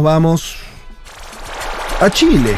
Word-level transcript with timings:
¿A 0.00 0.02
dónde 0.02 0.02
nos 0.02 0.02
vamos? 0.02 0.56
A 2.00 2.08
Chile. 2.10 2.56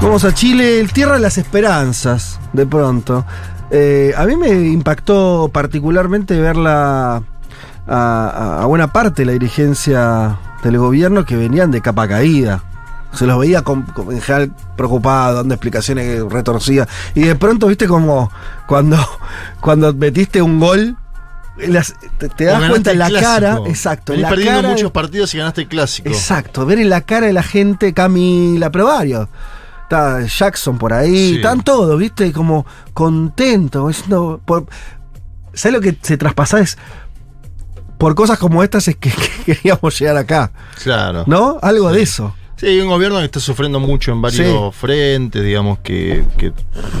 Vamos 0.00 0.24
a 0.24 0.32
Chile, 0.32 0.86
tierra 0.92 1.14
de 1.14 1.20
las 1.20 1.36
esperanzas, 1.36 2.40
de 2.52 2.66
pronto. 2.66 3.24
Eh, 3.70 4.14
a 4.16 4.24
mí 4.24 4.36
me 4.36 4.48
impactó 4.48 5.50
particularmente 5.52 6.40
verla 6.40 7.22
a, 7.86 8.64
buena 8.66 8.90
parte 8.92 9.22
de 9.22 9.26
la 9.26 9.32
dirigencia 9.32 10.38
del 10.62 10.78
gobierno 10.78 11.26
que 11.26 11.36
venían 11.36 11.70
de 11.70 11.82
capa 11.82 12.08
caída. 12.08 12.62
Se 13.12 13.26
los 13.26 13.38
veía 13.38 13.62
en 13.66 14.20
general 14.20 14.52
preocupados, 14.76 15.36
dando 15.36 15.54
explicaciones 15.54 16.22
retorcidas. 16.30 16.88
Y 17.14 17.22
de 17.22 17.34
pronto, 17.34 17.66
viste, 17.66 17.86
como 17.86 18.30
cuando, 18.66 18.96
cuando 19.60 19.92
metiste 19.92 20.40
un 20.40 20.58
gol 20.58 20.96
las, 21.58 21.94
te, 22.18 22.28
te, 22.28 22.44
das 22.44 22.68
cuenta 22.70 22.92
en 22.92 22.98
la 22.98 23.08
clásico. 23.08 23.30
cara, 23.30 23.58
exacto. 23.66 24.12
Venís 24.12 24.22
la 24.22 24.28
perdiendo 24.30 24.60
cara, 24.62 24.68
muchos 24.70 24.90
partidos 24.92 25.34
y 25.34 25.38
ganaste 25.38 25.60
el 25.62 25.68
clásico. 25.68 26.08
Exacto, 26.08 26.64
ver 26.66 26.78
en 26.78 26.88
la 26.90 27.02
cara 27.02 27.26
de 27.26 27.32
la 27.32 27.42
gente, 27.42 27.92
Camila, 27.92 28.70
pero 28.70 28.86
varios. 28.86 29.28
Está 29.82 30.24
Jackson 30.24 30.78
por 30.78 30.92
ahí, 30.92 31.30
Sí. 31.30 31.36
están 31.36 31.62
todos, 31.62 31.98
viste, 31.98 32.32
como 32.32 32.64
contentos. 32.94 33.88
diciendo, 33.88 34.40
por- 34.44 34.66
¿Sabes 35.52 35.74
lo 35.74 35.80
que 35.80 35.96
se 36.00 36.16
traspasa? 36.16 36.60
Es 36.60 36.78
por 37.98 38.14
cosas 38.14 38.38
como 38.38 38.62
estas 38.62 38.86
es 38.88 38.96
que, 38.96 39.10
que 39.44 39.54
queríamos 39.54 39.98
llegar 39.98 40.16
acá, 40.16 40.52
Claro. 40.82 41.24
¿no? 41.26 41.58
Algo 41.60 41.90
Sí. 41.90 41.96
de 41.96 42.02
eso. 42.02 42.34
Sí, 42.60 42.78
un 42.78 42.88
gobierno 42.88 43.18
que 43.20 43.24
está 43.24 43.40
sufriendo 43.40 43.80
mucho 43.80 44.12
en 44.12 44.20
varios 44.20 44.74
frentes, 44.76 45.42
digamos, 45.42 45.78
que, 45.78 46.24
que 46.36 46.52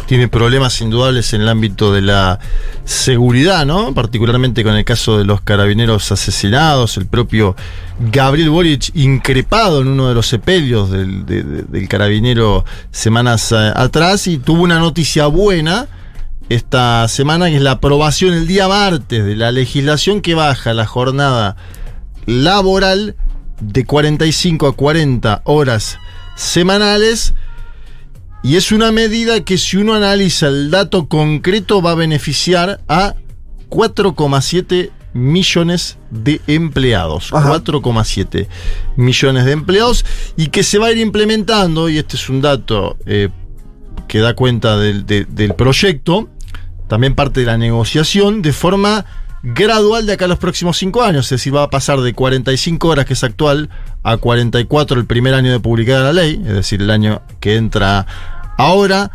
tiene 0.06 0.26
problemas 0.26 0.80
indudables 0.80 1.34
en 1.34 1.42
el 1.42 1.48
ámbito 1.50 1.92
de 1.92 2.00
la 2.00 2.38
seguridad, 2.86 3.66
¿no? 3.66 3.92
Particularmente 3.92 4.64
con 4.64 4.74
el 4.74 4.86
caso 4.86 5.18
de 5.18 5.26
los 5.26 5.42
carabineros 5.42 6.10
asesinados, 6.12 6.96
el 6.96 7.04
propio 7.06 7.56
Gabriel 8.10 8.48
Boric 8.48 8.90
increpado 8.96 9.82
en 9.82 9.88
uno 9.88 10.08
de 10.08 10.14
los 10.14 10.26
sepelios 10.28 10.90
del, 10.90 11.26
de- 11.26 11.42
de- 11.42 11.62
del 11.64 11.88
carabinero 11.88 12.64
semanas 12.90 13.52
eh, 13.52 13.70
atrás 13.74 14.26
y 14.28 14.38
tuvo 14.38 14.62
una 14.62 14.78
noticia 14.78 15.26
buena 15.26 15.88
esta 16.48 17.06
semana 17.08 17.48
que 17.50 17.56
es 17.56 17.62
la 17.62 17.72
aprobación 17.72 18.32
el 18.32 18.46
día 18.46 18.66
martes 18.66 19.24
de 19.26 19.36
la 19.36 19.52
legislación 19.52 20.22
que 20.22 20.34
baja 20.34 20.72
la 20.72 20.86
jornada 20.86 21.56
laboral 22.26 23.14
de 23.60 23.84
45 23.84 24.66
a 24.66 24.72
40 24.76 25.42
horas 25.44 25.98
semanales 26.36 27.34
y 28.42 28.56
es 28.56 28.72
una 28.72 28.90
medida 28.90 29.44
que 29.44 29.58
si 29.58 29.76
uno 29.76 29.94
analiza 29.94 30.48
el 30.48 30.70
dato 30.70 31.08
concreto 31.08 31.82
va 31.82 31.90
a 31.92 31.94
beneficiar 31.94 32.80
a 32.88 33.14
4,7 33.68 34.90
millones 35.12 35.98
de 36.10 36.40
empleados. 36.46 37.30
Ajá. 37.32 37.58
4,7 37.58 38.46
millones 38.96 39.44
de 39.44 39.52
empleados 39.52 40.04
y 40.36 40.48
que 40.48 40.62
se 40.62 40.78
va 40.78 40.86
a 40.88 40.92
ir 40.92 40.98
implementando, 40.98 41.88
y 41.88 41.98
este 41.98 42.16
es 42.16 42.28
un 42.28 42.40
dato 42.40 42.96
eh, 43.06 43.28
que 44.08 44.20
da 44.20 44.34
cuenta 44.34 44.78
del, 44.78 45.04
de- 45.06 45.24
del 45.26 45.54
proyecto, 45.54 46.28
también 46.88 47.14
parte 47.14 47.40
de 47.40 47.46
la 47.46 47.58
negociación, 47.58 48.40
de 48.42 48.52
forma 48.52 49.04
gradual 49.42 50.06
de 50.06 50.14
acá 50.14 50.26
a 50.26 50.28
los 50.28 50.38
próximos 50.38 50.76
cinco 50.76 51.02
años. 51.02 51.26
Es 51.26 51.30
decir, 51.30 51.54
va 51.54 51.64
a 51.64 51.70
pasar 51.70 52.00
de 52.00 52.12
45 52.12 52.88
horas, 52.88 53.06
que 53.06 53.14
es 53.14 53.24
actual, 53.24 53.70
a 54.02 54.16
44 54.16 54.98
el 54.98 55.06
primer 55.06 55.34
año 55.34 55.50
de 55.52 55.60
publicada 55.60 56.12
la 56.12 56.22
ley, 56.22 56.40
es 56.44 56.54
decir, 56.54 56.80
el 56.80 56.90
año 56.90 57.22
que 57.40 57.56
entra 57.56 58.06
ahora, 58.56 59.10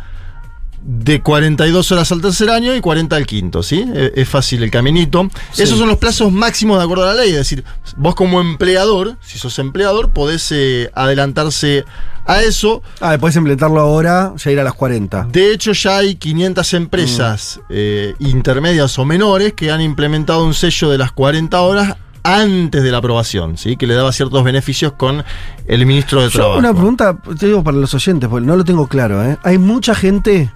de 0.88 1.20
42 1.20 1.90
horas 1.90 2.12
al 2.12 2.20
tercer 2.20 2.48
año 2.48 2.72
y 2.74 2.80
40 2.80 3.16
al 3.16 3.26
quinto, 3.26 3.62
¿sí? 3.64 3.84
Eh, 3.92 4.12
Es 4.14 4.28
fácil 4.28 4.62
el 4.62 4.70
caminito. 4.70 5.28
Sí. 5.50 5.64
Esos 5.64 5.78
son 5.78 5.88
los 5.88 5.98
plazos 5.98 6.30
máximos 6.30 6.78
de 6.78 6.84
acuerdo 6.84 7.02
a 7.02 7.14
la 7.14 7.22
ley, 7.22 7.30
es 7.30 7.36
decir, 7.38 7.64
vos 7.96 8.14
como 8.14 8.40
empleador, 8.40 9.16
si 9.20 9.36
sos 9.38 9.58
empleador, 9.58 10.10
podés 10.10 10.52
eh, 10.52 10.88
adelantarse 10.94 11.84
a 12.24 12.40
eso. 12.42 12.82
Ah, 13.00 13.16
puedes 13.18 13.34
implementarlo 13.36 13.80
ahora, 13.80 14.32
ya 14.36 14.50
ir 14.52 14.60
a 14.60 14.64
las 14.64 14.74
40. 14.74 15.26
De 15.32 15.52
hecho, 15.52 15.72
ya 15.72 15.98
hay 15.98 16.14
500 16.14 16.74
empresas 16.74 17.60
eh, 17.68 18.14
intermedias 18.20 18.96
o 18.98 19.04
menores 19.04 19.54
que 19.54 19.72
han 19.72 19.80
implementado 19.80 20.44
un 20.46 20.54
sello 20.54 20.88
de 20.90 20.98
las 20.98 21.10
40 21.10 21.60
horas 21.62 21.96
antes 22.22 22.82
de 22.82 22.90
la 22.92 22.98
aprobación, 22.98 23.56
¿sí? 23.56 23.76
que 23.76 23.86
le 23.86 23.94
daba 23.94 24.12
ciertos 24.12 24.42
beneficios 24.44 24.92
con 24.92 25.24
el 25.66 25.84
ministro 25.86 26.22
de 26.22 26.28
Yo 26.28 26.38
Trabajo. 26.38 26.58
una 26.58 26.72
pregunta, 26.72 27.16
te 27.38 27.46
digo 27.46 27.62
para 27.64 27.76
los 27.76 27.92
oyentes, 27.94 28.28
porque 28.28 28.46
no 28.46 28.56
lo 28.56 28.64
tengo 28.64 28.86
claro, 28.88 29.24
¿eh? 29.24 29.36
Hay 29.44 29.58
mucha 29.58 29.94
gente 29.94 30.50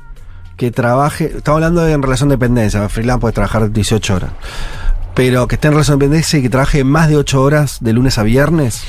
que 0.61 0.71
trabaje, 0.71 1.25
estamos 1.39 1.57
hablando 1.57 1.81
de 1.81 1.93
en 1.95 2.03
relación 2.03 2.29
de 2.29 2.35
dependencia, 2.35 2.87
freelance 2.91 3.19
puede 3.23 3.33
trabajar 3.33 3.73
18 3.73 4.15
horas, 4.15 4.31
pero 5.15 5.49
que 5.49 5.55
esté 5.55 5.69
en 5.69 5.73
relación 5.73 5.99
de 5.99 6.05
dependencia 6.05 6.39
y 6.39 6.43
que 6.43 6.51
trabaje 6.51 6.85
más 6.85 7.09
de 7.09 7.17
8 7.17 7.43
horas 7.43 7.79
de 7.81 7.95
lunes 7.95 8.19
a 8.19 8.25
viernes. 8.25 8.83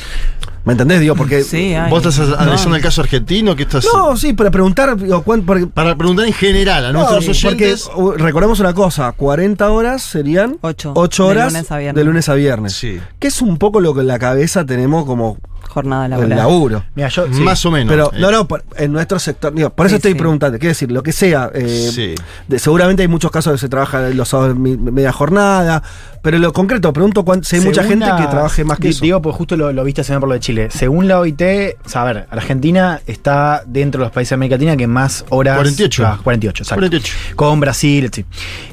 ¿Me 0.65 0.73
entendés? 0.73 0.99
Digo, 0.99 1.15
porque... 1.15 1.43
Sí. 1.43 1.73
¿Vos 1.89 2.05
estás 2.05 2.19
analizando 2.37 2.71
No. 2.71 2.75
el 2.75 2.81
caso 2.83 2.99
argentino? 3.01 3.55
que 3.55 3.63
estás, 3.63 3.87
No, 3.93 4.17
sí, 4.17 4.33
para 4.33 4.51
preguntar, 4.51 4.97
digo, 4.97 5.23
¿cuán- 5.23 5.43
porque, 5.43 5.65
Para 5.65 5.95
preguntar 5.95 6.27
en 6.27 6.33
general 6.33 6.85
a 6.87 6.91
nuestros 6.91 7.25
porque 7.25 7.47
oyentes. 7.47 7.89
recordemos 8.17 8.59
una 8.59 8.73
cosa, 8.73 9.09
40 9.13 9.69
horas 9.71 10.01
serían 10.03 10.57
Ocho. 10.59 10.91
8 10.93 11.23
De 11.23 11.29
horas 11.31 11.53
lunes 11.53 11.71
a 11.71 11.77
viernes. 11.77 11.95
de 11.95 12.03
lunes 12.03 12.27
a 12.29 12.33
viernes. 12.35 12.73
Sí. 12.73 12.99
Que 13.17 13.29
es 13.29 13.41
un 13.41 13.57
poco 13.57 13.79
lo 13.79 13.93
que 13.95 14.01
en 14.01 14.07
la 14.07 14.19
cabeza 14.19 14.65
tenemos 14.65 15.05
como 15.05 15.37
Jornada 15.71 16.05
el 16.05 16.11
laboral. 16.11 16.37
laburo. 16.37 16.83
Mira, 16.95 17.07
yo. 17.09 17.25
sí. 17.31 17.41
Más 17.41 17.65
o 17.65 17.71
menos. 17.71 17.89
Pero 17.89 18.11
Eh, 18.13 18.17
no, 18.19 18.31
no, 18.31 18.47
por- 18.47 18.63
en 18.77 18.91
nuestro 18.91 19.17
sector, 19.19 19.53
digo, 19.53 19.69
por 19.71 19.85
eso 19.87 19.93
Sí, 19.93 19.97
estoy 19.97 20.11
sí. 20.13 20.17
preguntando, 20.17 20.59
quiero 20.59 20.69
decir, 20.71 20.91
lo 20.91 21.01
que 21.03 21.11
sea, 21.11 21.49
eh, 21.53 21.89
Sí. 21.93 22.15
de- 22.47 22.59
seguramente 22.59 23.01
hay 23.01 23.07
muchos 23.07 23.31
casos 23.31 23.53
que 23.53 23.57
se 23.59 23.69
trabaja 23.69 24.09
los 24.09 24.29
sábados 24.29 24.57
media 24.57 25.11
jornada, 25.11 25.81
pero 26.21 26.37
en 26.37 26.43
lo 26.43 26.53
concreto, 26.53 26.91
pregunto 26.93 27.23
cuán- 27.25 27.43
si 27.43 27.55
hay 27.55 27.61
mucha 27.63 27.83
gente 27.83 28.05
la- 28.05 28.17
que 28.17 28.27
trabaje 28.27 28.63
más 28.63 28.77
que 28.77 28.89
di- 28.89 28.93
eso. 28.93 29.01
Digo, 29.01 29.21
pues 29.21 29.35
justo 29.35 29.57
lo, 29.57 29.71
lo 29.71 29.83
viste 29.83 30.03
semana 30.03 30.19
por 30.19 30.29
lo 30.29 30.33
de 30.35 30.41
Chile. 30.41 30.67
Según 30.71 31.07
la 31.07 31.19
OIT, 31.19 31.41
o 31.85 31.89
sea, 31.89 32.01
a 32.03 32.05
ver, 32.05 32.27
Argentina 32.29 32.99
está 33.07 33.63
dentro 33.65 33.99
de 33.99 34.05
los 34.05 34.13
países 34.13 34.29
de 34.31 34.35
América 34.35 34.55
Latina 34.55 34.75
que 34.77 34.87
más 34.87 35.25
horas. 35.29 35.55
48. 35.55 36.01
trabaja. 36.03 36.23
48, 36.23 36.63
exacto. 36.63 36.79
48. 36.81 37.13
Con 37.35 37.59
Brasil, 37.59 38.05
etc. 38.05 38.25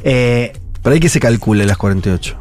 Eh, 0.03 0.53
Pero 0.82 0.94
hay 0.94 1.00
que 1.00 1.08
se 1.08 1.20
calcule 1.20 1.66
las 1.66 1.76
48. 1.76 2.37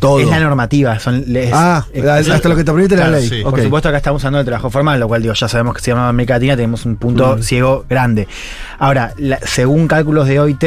Todo. 0.00 0.20
es 0.20 0.28
la 0.28 0.40
normativa. 0.40 0.98
Son, 0.98 1.24
es- 1.36 1.50
ah, 1.52 1.86
es- 1.92 2.28
hasta 2.28 2.48
lo 2.48 2.56
que 2.56 2.64
te 2.64 2.72
permite 2.72 2.96
Claro, 2.96 3.12
la 3.12 3.18
ley. 3.18 3.28
sí. 3.28 3.42
Por 3.42 3.60
supuesto, 3.62 3.88
acá 3.88 3.98
estamos 3.98 4.20
usando 4.22 4.38
el 4.40 4.44
trabajo 4.44 4.70
formal, 4.70 4.98
lo 4.98 5.06
cual 5.08 5.22
digo, 5.22 5.34
ya 5.34 5.46
sabemos 5.48 5.74
que 5.74 5.80
si 5.82 5.90
llama 5.90 6.08
América 6.08 6.34
Latina 6.34 6.56
tenemos 6.56 6.84
un 6.86 6.96
punto 6.96 7.36
Mm. 7.36 7.42
ciego 7.42 7.84
grande. 7.88 8.26
Ahora, 8.78 9.14
la- 9.18 9.38
según 9.44 9.86
cálculos 9.86 10.26
de 10.26 10.40
OIT, 10.40 10.64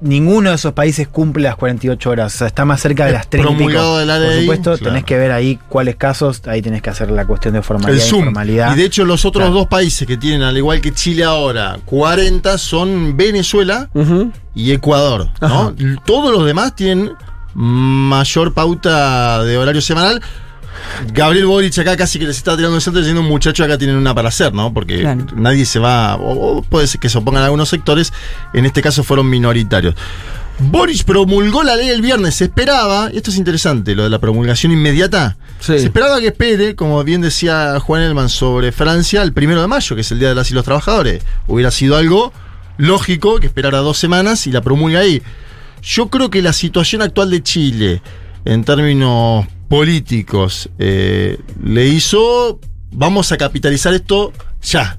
ninguno 0.00 0.50
de 0.50 0.54
esos 0.54 0.74
países 0.74 1.08
cumple 1.08 1.42
las 1.42 1.56
48 1.56 2.10
horas. 2.10 2.32
O 2.32 2.38
sea, 2.38 2.46
está 2.46 2.64
más 2.64 2.80
cerca 2.80 3.06
de 3.06 3.12
las 3.14 3.28
30 3.28 3.50
y 3.50 3.54
pico. 3.54 3.56
promulgado 3.70 3.98
de 3.98 4.06
la 4.06 4.18
Por 4.18 4.32
supuesto, 4.40 4.62
claro. 4.76 4.84
tenés 4.84 5.04
que 5.04 5.18
ver 5.18 5.32
ahí 5.32 5.58
cuáles 5.68 5.96
casos, 5.96 6.40
ahí 6.46 6.62
tenés 6.62 6.82
que 6.82 6.90
hacer 6.90 7.10
la 7.10 7.26
cuestión 7.26 7.54
de 7.54 7.58
El 7.58 7.64
formalidad 7.64 7.96
y 8.04 8.08
Zoom. 8.08 8.20
informalidad. 8.20 8.74
Y 8.74 8.78
de 8.78 8.84
hecho, 8.84 9.04
los 9.04 9.24
otros 9.24 9.42
Claro. 9.42 9.54
dos 9.58 9.66
países 9.66 10.06
que 10.06 10.16
tienen, 10.16 10.42
al 10.42 10.56
igual 10.56 10.80
que 10.80 10.92
Chile 10.92 11.24
ahora, 11.24 11.78
40 11.84 12.58
son 12.58 13.16
Venezuela 13.16 13.88
y 14.54 14.70
Ecuador. 14.70 15.30
Todos 16.06 16.30
los 16.32 16.46
demás 16.46 16.76
tienen 16.76 17.10
mayor 17.54 18.52
pauta 18.54 19.42
de 19.44 19.56
horario 19.58 19.80
semanal. 19.82 20.20
Gabriel 21.12 21.46
Boric 21.46 21.76
acá 21.78 21.96
casi 21.96 22.18
que 22.18 22.26
les 22.26 22.36
está 22.36 22.56
tirando 22.56 22.76
el 22.76 22.82
centro 22.82 23.00
diciendo 23.00 23.20
un 23.20 23.28
muchacho 23.28 23.64
acá 23.64 23.76
tienen 23.78 23.96
una 23.96 24.14
para 24.14 24.28
hacer, 24.28 24.54
¿no? 24.54 24.72
Porque 24.72 25.00
Claro. 25.00 25.26
nadie 25.34 25.64
se 25.66 25.78
va, 25.78 26.14
o, 26.16 26.58
o 26.58 26.62
puede 26.62 26.86
ser 26.86 27.00
que 27.00 27.08
se 27.08 27.18
opongan 27.18 27.42
algunos 27.42 27.68
sectores, 27.68 28.12
en 28.54 28.64
este 28.64 28.80
caso 28.80 29.02
fueron 29.02 29.28
minoritarios. 29.28 29.94
Boric 30.60 31.04
promulgó 31.04 31.62
la 31.62 31.76
ley 31.76 31.88
el 31.88 32.00
viernes, 32.00 32.34
se 32.36 32.44
esperaba, 32.44 33.10
y 33.12 33.16
esto 33.16 33.30
es 33.30 33.36
interesante, 33.36 33.94
lo 33.94 34.04
de 34.04 34.10
la 34.10 34.18
promulgación 34.18 34.72
inmediata, 34.72 35.36
Sí. 35.60 35.78
se 35.78 35.84
esperaba 35.86 36.20
que 36.20 36.28
espere, 36.28 36.74
como 36.76 37.02
bien 37.04 37.20
decía 37.20 37.78
Juan 37.80 38.02
Elman 38.02 38.28
sobre 38.28 38.70
Francia, 38.72 39.22
el 39.22 39.32
primero 39.32 39.60
de 39.60 39.66
mayo, 39.68 39.94
que 39.96 40.02
es 40.02 40.10
el 40.12 40.18
Día 40.20 40.28
de 40.30 40.34
las 40.36 40.50
y 40.50 40.54
los 40.54 40.64
Trabajadores. 40.64 41.22
Hubiera 41.48 41.70
sido 41.70 41.96
algo 41.96 42.32
lógico 42.76 43.38
que 43.40 43.46
esperara 43.48 43.78
dos 43.78 43.98
semanas 43.98 44.46
y 44.46 44.52
la 44.52 44.60
promulga 44.60 45.00
ahí. 45.00 45.22
Yo 45.82 46.08
creo 46.08 46.30
que 46.30 46.42
la 46.42 46.52
situación 46.52 47.02
actual 47.02 47.30
de 47.30 47.42
Chile, 47.42 48.02
en 48.44 48.64
términos 48.64 49.46
políticos, 49.68 50.70
eh, 50.78 51.38
le 51.62 51.88
hizo, 51.88 52.60
vamos 52.90 53.32
a 53.32 53.36
capitalizar 53.36 53.94
esto 53.94 54.32
ya. 54.62 54.98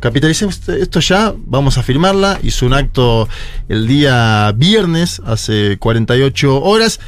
Capitalicemos 0.00 0.68
esto 0.68 0.98
ya, 0.98 1.32
vamos 1.46 1.78
a 1.78 1.82
firmarla. 1.84 2.40
Hizo 2.42 2.66
un 2.66 2.74
acto 2.74 3.28
el 3.68 3.86
día 3.86 4.52
viernes, 4.56 5.22
hace 5.24 5.78
48 5.78 6.60
horas. 6.60 6.98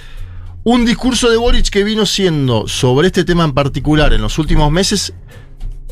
Un 0.63 0.87
discurso 0.87 1.29
de 1.29 1.37
Boric 1.37 1.69
que 1.69 1.85
vino 1.85 2.07
siendo 2.07 2.69
sobre 2.69 3.09
este 3.09 3.25
tema 3.25 3.45
en 3.45 3.53
particular 3.53 4.13
en 4.15 4.23
los 4.23 4.39
últimos 4.39 4.71
meses, 4.71 5.13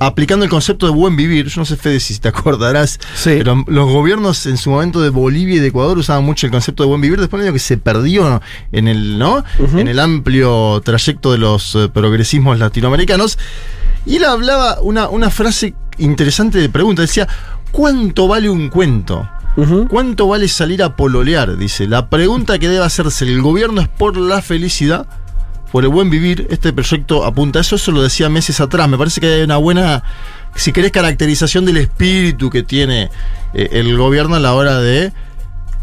aplicando 0.01 0.45
el 0.45 0.51
concepto 0.51 0.87
de 0.87 0.93
buen 0.93 1.17
vivir. 1.17 1.47
Yo 1.49 1.61
no 1.61 1.65
sé, 1.65 1.77
Fede, 1.77 2.01
si 2.01 2.19
te 2.19 2.29
acordarás, 2.29 2.99
Sí. 3.15 3.31
pero 3.39 3.65
los 3.69 3.89
gobiernos 3.91 4.47
en 4.47 4.57
su 4.57 4.71
momento 4.71 5.01
de 5.01 5.11
Bolivia 5.11 5.57
y 5.57 5.59
de 5.61 5.69
Ecuador 5.69 5.97
usaban 5.99 6.25
mucho 6.25 6.47
el 6.47 6.53
concepto 6.53 6.83
de 6.83 6.89
buen 6.89 7.01
vivir. 7.01 7.21
Después 7.21 7.41
medio 7.41 7.53
que 7.53 7.59
se 7.59 7.77
perdió 7.79 8.41
en 8.73 8.89
el, 8.89 9.19
¿no? 9.19 9.45
En 9.59 9.89
el 9.89 9.99
amplio 9.99 10.81
trayecto 10.85 11.33
de 11.33 11.39
los 11.39 11.75
eh, 11.75 11.89
progresismos 11.93 12.59
latinoamericanos. 12.59 13.39
Y 14.05 14.17
él 14.17 14.25
hablaba 14.25 14.81
una, 14.81 15.09
una 15.09 15.31
frase 15.31 15.75
interesante 15.99 16.59
de 16.59 16.69
pregunta. 16.69 17.03
Decía, 17.03 17.29
¿cuánto 17.71 18.27
vale 18.27 18.51
un 18.51 18.69
cuento? 18.69 19.29
¿Cuánto 19.91 20.29
vale 20.29 20.49
salir 20.49 20.83
a 20.83 20.97
pololear? 20.97 21.59
Dice, 21.59 21.87
la 21.87 22.09
pregunta 22.09 22.59
que 22.59 22.69
debe 22.71 22.85
hacerse 22.85 23.27
el 23.27 23.43
gobierno 23.43 23.83
es 23.83 23.89
por 23.89 24.17
la 24.17 24.41
felicidad, 24.41 25.07
por 25.73 25.85
el 25.85 25.91
buen 25.91 26.11
vivir. 26.11 26.47
Este 26.51 26.73
proyecto 26.73 27.25
apunta 27.25 27.59
a 27.59 27.63
eso, 27.63 27.77
eso 27.77 27.91
lo 27.91 28.03
decía 28.03 28.29
meses 28.29 28.61
atrás. 28.61 28.89
Me 28.89 28.99
parece 28.99 29.21
que 29.21 29.27
hay 29.27 29.43
una 29.43 29.57
buena, 29.57 30.05
si 30.55 30.71
querés, 30.71 30.93
caracterización 30.93 31.65
del 31.65 31.79
espíritu 31.79 32.51
que 32.51 32.63
tiene 32.63 33.11
eh, 33.55 33.69
el 33.73 33.97
gobierno 33.97 34.37
a 34.37 34.41
la 34.41 34.53
hora 34.53 34.79
de 34.79 35.13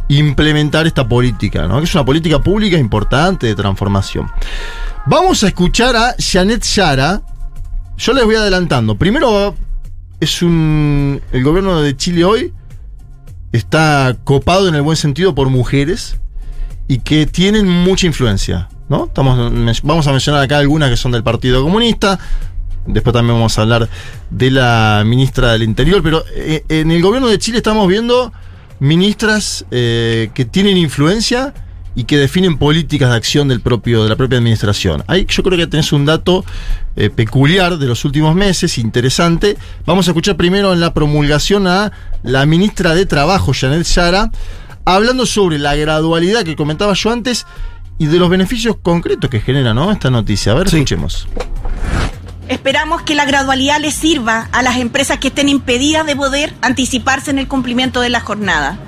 implementar 0.08 0.88
esta 0.88 1.08
política, 1.08 1.68
¿no? 1.68 1.80
Que 1.80 1.86
es 1.86 1.96
una 1.96 2.06
política 2.06 2.40
pública 2.40 2.78
importante 2.78 3.48
de 3.48 3.56
transformación. 3.56 4.30
Vamos 5.08 5.44
a 5.44 5.48
escuchar 5.48 5.96
a 5.96 6.16
Janet 6.20 6.64
Yara. 6.64 7.22
Yo 7.98 8.14
les 8.14 8.24
voy 8.26 8.36
adelantando. 8.36 8.96
Primero 8.96 9.56
es 10.20 10.42
un. 10.44 11.20
El 11.32 11.44
gobierno 11.44 11.82
de 11.82 11.98
Chile 11.98 12.24
hoy 12.24 12.54
está 13.52 14.16
copado 14.24 14.68
en 14.68 14.76
el 14.76 14.84
buen 14.84 14.98
sentido 14.98 15.34
por 15.34 15.50
mujeres 15.50 16.18
y 16.88 17.00
que 17.00 17.26
tienen 17.26 17.68
mucha 17.68 18.06
influencia. 18.06 18.70
¿No? 18.90 19.06
Estamos, 19.06 19.38
vamos 19.84 20.08
a 20.08 20.12
mencionar 20.12 20.44
acá 20.44 20.58
algunas 20.58 20.90
que 20.90 20.98
son 20.98 21.12
del 21.12 21.24
Partido 21.24 21.64
Comunista. 21.64 22.20
Después 22.86 23.14
también 23.14 23.36
vamos 23.36 23.58
a 23.58 23.62
hablar 23.62 23.88
de 24.30 24.52
la 24.52 25.04
ministra 25.06 25.54
del 25.54 25.64
Interior. 25.64 26.02
Pero 26.04 26.24
eh, 26.36 26.64
en 26.68 26.92
el 26.92 27.02
gobierno 27.02 27.28
de 27.28 27.38
Chile 27.38 27.58
estamos 27.58 27.88
viendo 27.88 28.34
ministras 28.80 29.66
eh, 29.72 30.32
que 30.34 30.46
tienen 30.46 30.78
influencia 30.78 31.54
y 31.96 32.06
que 32.06 32.18
definen 32.18 32.58
políticas 32.58 33.10
de 33.10 33.16
acción 33.16 33.48
del 33.48 33.62
propio, 33.62 34.04
de 34.04 34.10
la 34.10 34.16
propia 34.16 34.38
administración. 34.38 35.04
Ahí 35.08 35.26
yo 35.30 35.44
creo 35.44 35.58
que 35.58 35.68
tenés 35.68 35.92
un 35.92 36.06
dato 36.06 36.46
eh, 36.96 37.10
peculiar 37.10 37.78
de 37.78 37.88
los 37.88 38.06
últimos 38.06 38.36
meses, 38.36 38.78
interesante. 38.78 39.58
Vamos 39.86 40.08
a 40.08 40.12
escuchar 40.12 40.38
primero 40.38 40.72
en 40.74 40.80
la 40.80 40.94
promulgación 40.94 41.68
a 41.68 41.92
la 42.24 42.46
ministra 42.46 42.96
de 42.96 43.06
Trabajo, 43.06 43.52
Janet 43.54 43.84
Sara, 43.84 44.32
hablando 44.86 45.26
sobre 45.26 45.60
la 45.60 45.76
gradualidad 45.76 46.44
que 46.44 46.56
comentaba 46.56 46.94
yo 46.94 47.12
antes 47.12 47.46
y 48.00 48.08
de 48.08 48.18
los 48.18 48.30
beneficios 48.30 48.78
concretos 48.82 49.30
que 49.30 49.42
genera 49.42 49.76
¿no? 49.76 49.92
esta 49.92 50.10
noticia. 50.10 50.54
A 50.54 50.56
ver, 50.56 50.68
escuchemos. 50.68 51.28
Esperamos 52.48 53.04
que 53.04 53.14
la 53.14 53.26
gradualidad 53.26 53.80
les 53.80 53.94
sirva 53.94 54.50
a 54.52 54.64
las 54.64 54.78
empresas 54.78 55.20
que 55.20 55.28
estén 55.28 55.50
impedidas 55.50 56.06
de 56.08 56.16
poder 56.16 56.56
anticiparse 56.62 57.30
en 57.30 57.38
el 57.38 57.48
cumplimiento 57.48 58.02
de 58.02 58.10
la 58.10 58.22
jornada. 58.22 58.80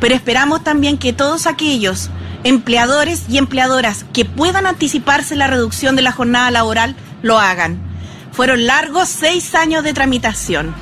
Pero 0.00 0.14
esperamos 0.14 0.64
también 0.64 0.96
que 0.96 1.12
todos 1.12 1.46
aquellos 1.46 2.08
empleadores 2.44 3.24
y 3.28 3.36
empleadoras 3.36 4.06
que 4.12 4.24
puedan 4.24 4.66
anticiparse 4.66 5.36
la 5.36 5.48
reducción 5.48 5.94
de 5.94 6.02
la 6.02 6.12
jornada 6.12 6.50
laboral 6.50 6.96
lo 7.20 7.38
hagan. 7.38 7.78
Fueron 8.32 8.66
largos 8.66 9.08
seis 9.08 9.54
años 9.54 9.84
de 9.84 9.92
tramitación 9.92 10.74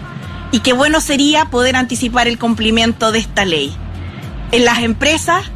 y 0.53 0.61
qué 0.61 0.73
bueno 0.73 1.01
sería 1.01 1.47
poder 1.47 1.77
anticipar 1.77 2.29
el 2.29 2.39
cumplimiento 2.39 3.11
de 3.11 3.19
esta 3.19 3.45
ley. 3.45 3.75
En 4.53 4.65
las 4.65 4.81
empresas, 4.81 5.51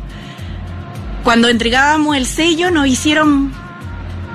cuando 1.25 1.49
entregábamos 1.49 2.17
el 2.19 2.27
sello, 2.27 2.71
nos 2.71 2.87
hicieron 2.87 3.51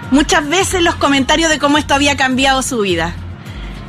muchas 0.09 0.50
veces 0.50 0.81
los 0.81 0.95
comentarios 0.95 1.51
de 1.51 1.59
cómo 1.59 1.77
esto 1.77 1.94
había 1.94 2.18
cambiado 2.18 2.63
su 2.63 2.80
vida. 2.80 3.13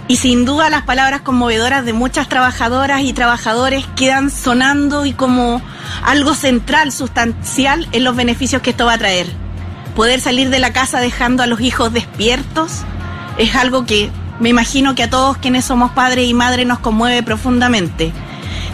Y 0.06 0.16
sin 0.16 0.44
duda 0.44 0.68
las 0.68 0.82
palabras 0.82 1.22
conmovedoras 1.22 1.84
de 1.86 1.94
muchas 1.94 2.28
trabajadoras 2.28 3.02
y 3.02 3.14
trabajadores 3.14 3.86
quedan 3.96 4.30
sonando 4.30 5.06
y 5.06 5.14
como 5.14 5.62
algo 6.04 6.34
central, 6.34 6.92
sustancial 6.92 7.88
en 7.92 8.04
los 8.04 8.16
beneficios 8.16 8.60
que 8.60 8.70
esto 8.70 8.84
va 8.84 8.94
a 8.94 8.98
traer. 8.98 9.28
Poder 9.96 10.20
salir 10.20 10.50
de 10.50 10.58
la 10.58 10.74
casa 10.74 11.00
dejando 11.00 11.42
a 11.42 11.46
los 11.46 11.60
hijos 11.62 11.92
despiertos 11.92 12.82
es 13.38 13.54
algo 13.54 13.86
que 13.86 14.10
me 14.40 14.50
imagino 14.50 14.94
que 14.94 15.04
a 15.04 15.10
todos 15.10 15.38
quienes 15.38 15.64
somos 15.64 15.92
padres 15.92 16.28
y 16.28 16.34
madres 16.34 16.66
nos 16.66 16.80
conmueve 16.80 17.22
profundamente. 17.22 18.12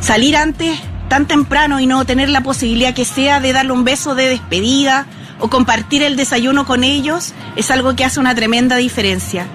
Salir 0.01 0.37
antes 0.37 0.81
tan 1.09 1.27
temprano 1.27 1.81
y 1.81 1.87
no 1.87 2.05
tener 2.05 2.29
la 2.29 2.43
posibilidad 2.43 2.95
que 2.95 3.05
sea 3.05 3.41
de 3.41 3.53
darle 3.53 3.73
un 3.73 3.85
beso 3.85 4.15
de 4.15 4.29
despedida 4.29 5.07
o 5.39 5.49
compartir 5.49 6.03
el 6.03 6.17
desayuno 6.17 6.67
con 6.67 6.85
ellos 6.85 7.33
es 7.57 7.71
algo 7.71 7.95
que 7.95 8.05
hace 8.05 8.21
una 8.21 8.35
tremenda 8.35 8.77
diferencia 8.77 9.47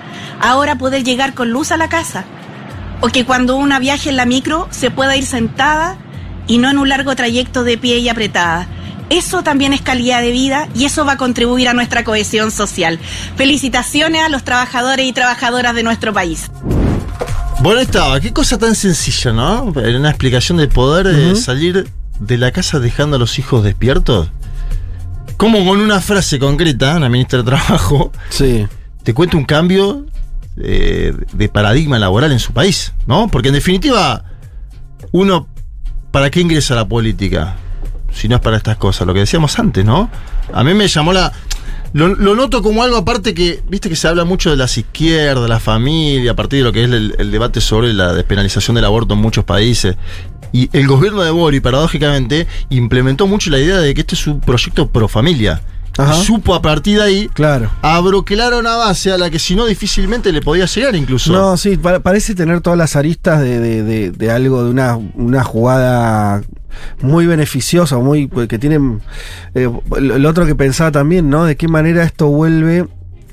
ahora 0.41 0.75
poder 0.75 1.03
llegar 1.03 1.33
con 1.33 1.51
luz 1.51 1.71
a 1.71 1.77
la 1.77 1.87
casa. 1.87 2.25
O 2.99 3.07
que 3.07 3.25
cuando 3.25 3.55
una 3.55 3.79
viaje 3.79 4.09
en 4.09 4.17
la 4.17 4.25
micro 4.25 4.67
se 4.71 4.91
pueda 4.91 5.15
ir 5.15 5.25
sentada 5.25 5.97
y 6.47 6.57
no 6.57 6.69
en 6.69 6.77
un 6.77 6.89
largo 6.89 7.15
trayecto 7.15 7.63
de 7.63 7.77
pie 7.77 7.99
y 7.99 8.09
apretada. 8.09 8.67
Eso 9.09 9.43
también 9.43 9.73
es 9.73 9.81
calidad 9.81 10.21
de 10.21 10.31
vida 10.31 10.67
y 10.73 10.85
eso 10.85 11.05
va 11.05 11.13
a 11.13 11.17
contribuir 11.17 11.67
a 11.67 11.73
nuestra 11.73 12.03
cohesión 12.03 12.51
social. 12.51 12.99
Felicitaciones 13.35 14.23
a 14.23 14.29
los 14.29 14.43
trabajadores 14.43 15.05
y 15.05 15.13
trabajadoras 15.13 15.75
de 15.75 15.83
nuestro 15.83 16.13
país. 16.13 16.49
Bueno, 17.61 17.79
estaba, 17.79 18.19
qué 18.19 18.33
cosa 18.33 18.57
tan 18.57 18.73
sencilla, 18.73 19.31
¿no? 19.33 19.65
Una 19.65 20.09
explicación 20.09 20.57
de 20.57 20.67
poder 20.67 21.05
de 21.05 21.35
salir 21.35 21.87
de 22.19 22.37
la 22.39 22.51
casa 22.51 22.79
dejando 22.79 23.17
a 23.17 23.19
los 23.19 23.37
hijos 23.37 23.63
despiertos. 23.63 24.29
Como 25.37 25.63
con 25.63 25.79
una 25.79 26.01
frase 26.01 26.39
concreta, 26.39 26.99
la 26.99 27.07
ministra 27.07 27.39
de 27.39 27.45
Trabajo, 27.45 28.11
sí. 28.29 28.67
te 29.03 29.13
cuenta 29.13 29.37
un 29.37 29.45
cambio 29.45 30.07
eh, 30.57 31.13
de 31.33 31.49
paradigma 31.49 31.99
laboral 31.99 32.31
en 32.31 32.39
su 32.39 32.51
país, 32.51 32.93
¿no? 33.05 33.27
Porque 33.27 33.49
en 33.49 33.53
definitiva, 33.53 34.23
uno, 35.11 35.47
¿para 36.09 36.31
qué 36.31 36.41
ingresa 36.41 36.73
a 36.73 36.77
la 36.77 36.87
política? 36.87 37.57
Si 38.11 38.27
no 38.27 38.37
es 38.37 38.41
para 38.41 38.57
estas 38.57 38.77
cosas, 38.77 39.05
lo 39.05 39.13
que 39.13 39.19
decíamos 39.19 39.59
antes, 39.59 39.85
¿no? 39.85 40.09
A 40.51 40.63
mí 40.63 40.73
me 40.73 40.87
llamó 40.87 41.13
la... 41.13 41.31
Lo, 41.93 42.15
noto 42.15 42.61
como 42.61 42.83
algo 42.83 42.97
aparte 42.97 43.33
que, 43.33 43.61
viste 43.67 43.89
que 43.89 43.95
se 43.95 44.07
habla 44.07 44.23
mucho 44.23 44.49
de 44.49 44.57
las 44.57 44.77
izquierdas, 44.77 45.49
la 45.49 45.59
familia, 45.59 46.31
a 46.31 46.35
partir 46.35 46.59
de 46.59 46.63
lo 46.63 46.71
que 46.71 46.83
es 46.83 46.91
el, 46.91 47.31
debate 47.31 47.59
sobre 47.59 47.93
la 47.93 48.13
despenalización 48.13 48.75
del 48.75 48.85
aborto 48.85 49.13
en 49.13 49.19
muchos 49.19 49.43
países. 49.43 49.97
Y 50.53 50.69
el 50.73 50.87
gobierno 50.87 51.21
de 51.21 51.31
Bori, 51.31 51.59
paradójicamente, 51.59 52.47
implementó 52.69 53.27
mucho 53.27 53.49
la 53.49 53.59
idea 53.59 53.77
de 53.77 53.93
que 53.93 54.01
este 54.01 54.15
es 54.15 54.27
un 54.27 54.39
proyecto 54.39 54.89
pro 54.89 55.07
familia 55.07 55.61
supo 56.23 56.55
a 56.55 56.61
partir 56.61 56.97
de 56.97 57.03
ahí 57.03 57.29
claro. 57.33 57.69
abroquelar 57.81 58.53
una 58.53 58.75
base 58.75 59.11
a 59.11 59.17
la 59.17 59.29
que 59.29 59.39
si 59.39 59.55
no 59.55 59.65
difícilmente 59.65 60.31
le 60.31 60.41
podía 60.41 60.65
llegar 60.65 60.95
incluso. 60.95 61.31
No, 61.31 61.57
sí, 61.57 61.77
parece 61.77 62.35
tener 62.35 62.61
todas 62.61 62.77
las 62.77 62.95
aristas 62.95 63.41
de, 63.41 64.31
algo, 64.33 64.63
de 64.63 64.69
una, 64.69 64.95
una 64.95 65.43
jugada 65.43 66.41
muy 67.01 67.25
beneficiosa, 67.25 67.97
muy 67.97 68.27
pues, 68.27 68.47
que 68.47 68.59
tienen 68.59 69.01
eh, 69.53 69.69
lo 69.99 70.29
otro 70.29 70.45
que 70.45 70.55
pensaba 70.55 70.91
también, 70.91 71.29
¿no? 71.29 71.45
De 71.45 71.55
qué 71.55 71.67
manera 71.67 72.03
esto 72.03 72.27
vuelve 72.27 72.87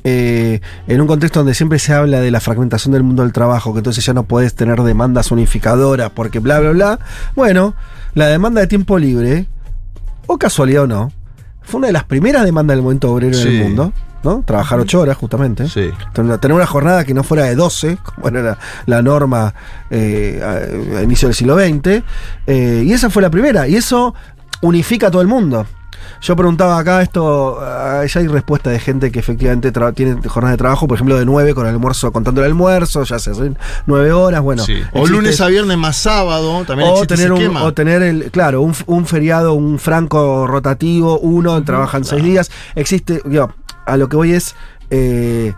eh, 0.04 0.60
en 0.86 1.00
un 1.00 1.06
contexto 1.06 1.40
donde 1.40 1.54
siempre 1.54 1.78
se 1.78 1.92
habla 1.92 2.20
de 2.20 2.30
la 2.30 2.40
fragmentación 2.40 2.92
del 2.92 3.02
mundo 3.02 3.22
del 3.22 3.32
trabajo, 3.32 3.72
que 3.72 3.78
entonces 3.78 4.04
ya 4.04 4.14
no 4.14 4.22
puedes 4.22 4.54
tener 4.54 4.80
demandas 4.82 5.30
unificadoras 5.30 6.10
porque 6.10 6.38
bla 6.38 6.60
bla 6.60 6.70
bla. 6.70 6.98
Bueno, 7.34 7.74
la 8.14 8.26
demanda 8.26 8.60
de 8.60 8.66
tiempo 8.66 8.98
libre, 8.98 9.46
o 10.26 10.38
casualidad 10.38 10.84
o 10.84 10.86
no, 10.86 11.12
fue 11.62 11.78
una 11.78 11.88
de 11.88 11.92
las 11.92 12.04
primeras 12.04 12.44
demandas 12.44 12.76
del 12.76 12.82
momento 12.82 13.12
obrero 13.12 13.36
en 13.38 13.46
el 13.46 13.62
mundo. 13.62 13.92
¿No? 14.22 14.42
Trabajar 14.44 14.80
ocho 14.80 15.00
horas, 15.00 15.16
justamente. 15.16 15.68
Sí. 15.68 15.90
Tener 16.12 16.52
una 16.52 16.66
jornada 16.66 17.04
que 17.04 17.14
no 17.14 17.22
fuera 17.22 17.44
de 17.44 17.54
12, 17.54 17.98
como 18.02 18.28
era 18.28 18.58
la, 18.86 19.02
norma 19.02 19.54
eh, 19.90 20.40
a, 20.96 21.02
inicio 21.02 21.28
del 21.28 21.34
siglo 21.34 21.56
XX. 21.56 22.02
Eh, 22.46 22.84
y 22.86 22.92
esa 22.92 23.10
fue 23.10 23.22
la 23.22 23.30
primera. 23.30 23.68
Y 23.68 23.76
eso 23.76 24.14
unifica 24.62 25.08
a 25.08 25.10
todo 25.10 25.22
el 25.22 25.28
mundo. 25.28 25.66
Yo 26.20 26.34
preguntaba 26.34 26.78
acá 26.78 27.02
esto, 27.02 27.58
ah, 27.60 28.04
ya 28.04 28.20
hay 28.20 28.26
respuesta 28.26 28.70
de 28.70 28.80
gente 28.80 29.12
que 29.12 29.18
efectivamente 29.20 29.72
tiene 29.94 30.20
jornada 30.28 30.52
de 30.52 30.58
trabajo, 30.58 30.88
por 30.88 30.96
ejemplo, 30.96 31.16
de 31.16 31.24
9 31.24 31.54
con 31.54 31.66
el 31.66 31.74
almuerzo, 31.74 32.12
contando 32.12 32.40
el 32.40 32.48
almuerzo, 32.48 33.04
ya 33.04 33.18
se 33.18 33.30
hacen 33.30 33.56
9 33.86 34.12
horas, 34.12 34.40
bueno. 34.40 34.64
O 34.92 35.06
lunes 35.06 35.40
a 35.40 35.46
viernes 35.46 35.78
más 35.78 35.96
sábado, 35.96 36.64
también 36.64 36.90
o 36.92 37.06
tener 37.06 37.32
un, 37.32 37.56
O 37.56 37.72
tener, 37.72 38.02
el, 38.02 38.30
claro, 38.30 38.62
un, 38.62 39.06
feriado, 39.06 39.54
un 39.54 39.78
franco 39.78 40.46
rotativo, 40.46 41.18
uno, 41.20 41.62
trabajan 41.62 42.04
6 42.04 42.22
días. 42.22 42.50
Existe, 42.74 43.22
yo, 43.26 43.50
a 43.88 43.96
lo 43.96 44.08
que 44.08 44.16
voy 44.16 44.32
es... 44.32 44.54
Eh, 44.90 45.52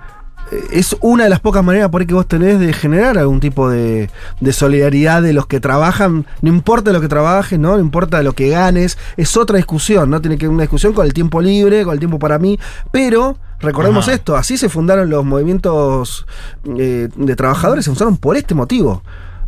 es 0.73 0.97
una 1.01 1.25
de 1.25 1.31
las 1.31 1.41
pocas 1.41 1.65
maneras 1.65 1.91
por 1.91 2.01
ahí 2.01 2.07
que 2.07 2.15
vos 2.15 2.27
tenés 2.27 2.59
de 2.59 2.73
generar 2.73 3.19
algún 3.19 3.41
tipo 3.41 3.71
de, 3.71 4.11
solidaridad 4.51 5.23
de 5.23 5.33
los 5.33 5.47
que 5.47 5.61
trabajan, 5.61 6.27
no 6.43 6.49
importa 6.49 6.93
lo 6.93 7.01
que 7.01 7.09
trabajes, 7.09 7.59
¿no? 7.59 7.77
no 7.77 7.81
importa 7.81 8.23
lo 8.23 8.33
que 8.33 8.49
ganes, 8.49 8.99
es 9.17 9.37
otra 9.37 9.57
discusión, 9.57 10.11
¿no? 10.11 10.21
Tiene 10.21 10.39
que 10.39 10.49
una 10.49 10.63
discusión 10.63 10.93
con 10.93 11.07
el 11.07 11.13
tiempo 11.13 11.41
libre, 11.41 11.85
con 11.85 11.93
el 11.93 11.99
tiempo 11.99 12.19
para 12.19 12.39
mí, 12.39 12.59
pero 12.91 13.37
recordemos 13.61 14.09
esto, 14.09 14.37
así 14.37 14.57
se 14.57 14.69
fundaron 14.69 15.09
los 15.09 15.25
movimientos 15.25 16.27
eh, 16.79 17.09
de 17.15 17.37
trabajadores, 17.37 17.85
se 17.85 17.91
fundaron 17.91 18.17
por 18.17 18.37
este 18.37 18.55
motivo. 18.55 19.03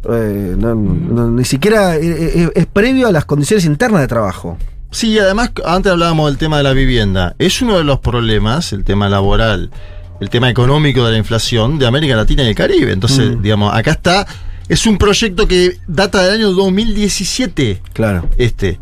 Eh, 0.09 0.57
ni 0.59 1.45
siquiera 1.45 1.97
eh, 1.97 2.51
es 2.55 2.67
previo 2.67 3.07
a 3.07 3.13
las 3.13 3.25
condiciones 3.25 3.65
internas 3.65 4.01
de 4.01 4.09
trabajo. 4.09 4.57
Sí, 4.93 5.19
además, 5.19 5.51
antes 5.65 5.91
hablábamos 5.91 6.31
del 6.31 6.39
tema 6.39 6.59
de 6.59 6.63
la 6.63 6.73
vivienda. 6.73 7.35
Es 7.39 7.61
uno 7.61 7.79
de 7.79 7.85
los 7.85 7.99
problemas, 7.99 8.73
el 8.73 8.85
tema 8.85 9.09
laboral 9.09 9.71
el 10.23 10.31
tema 10.31 10.49
económico 10.49 11.05
de 11.05 11.13
la 11.13 11.19
inflación 11.19 11.81
de 11.81 11.87
América 11.87 12.15
Latina 12.15 12.45
y 12.45 12.49
el 12.49 12.55
Caribe. 12.55 12.93
Entonces, 12.93 13.37
mm. 13.37 13.43
digamos, 13.43 13.75
acá 13.75 13.91
está. 13.91 14.27
Es 14.69 14.87
un 14.87 14.97
proyecto 14.97 15.49
que 15.49 15.79
data 15.89 16.23
del 16.23 16.35
año 16.35 16.53
2017. 16.53 17.83
Claro. 17.93 18.31
Este. 18.39 18.79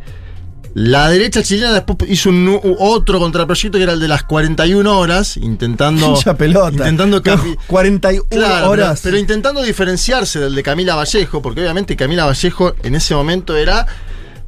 La 0.75 1.09
derecha 1.09 1.43
chilena 1.43 1.73
después 1.73 1.99
hizo 2.09 2.29
un, 2.29 2.61
otro 2.79 3.19
contraproyecto 3.19 3.79
que 3.79 3.83
era 3.83 3.95
el 3.95 4.00
de 4.00 4.07
las 4.07 4.23
41 4.25 4.99
horas, 4.99 5.38
intentando. 5.38 6.11
Mucha 6.11 6.37
pelota. 6.37 6.71
Intentando 6.71 7.23
41 7.67 8.69
horas. 8.69 9.00
pero, 9.02 9.17
intentando 9.17 9.62
diferenciarse 9.62 10.38
del 10.40 10.55
de 10.55 10.62
Camila 10.62 10.95
Vallejo, 10.95 11.40
porque 11.40 11.62
obviamente 11.62 11.97
Camila 11.97 12.26
Vallejo 12.26 12.75
en 12.83 12.95
ese 12.95 13.14
momento 13.14 13.57
era 13.57 13.87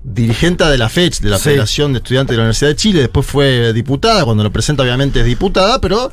dirigente 0.04 0.64
de 0.64 0.78
la 0.78 0.88
FECH, 0.88 1.20
de 1.20 1.30
la 1.30 1.38
Sí. 1.38 1.44
Federación 1.44 1.92
de 1.92 1.98
Estudiantes 1.98 2.32
de 2.32 2.36
la 2.38 2.42
Universidad 2.42 2.70
de 2.70 2.76
Chile, 2.76 3.00
después 3.00 3.24
fue 3.26 3.72
diputada, 3.72 4.24
cuando 4.24 4.42
lo 4.42 4.50
presenta 4.50 4.82
obviamente 4.82 5.20
es 5.20 5.26
diputada, 5.26 5.80
pero 5.80 6.10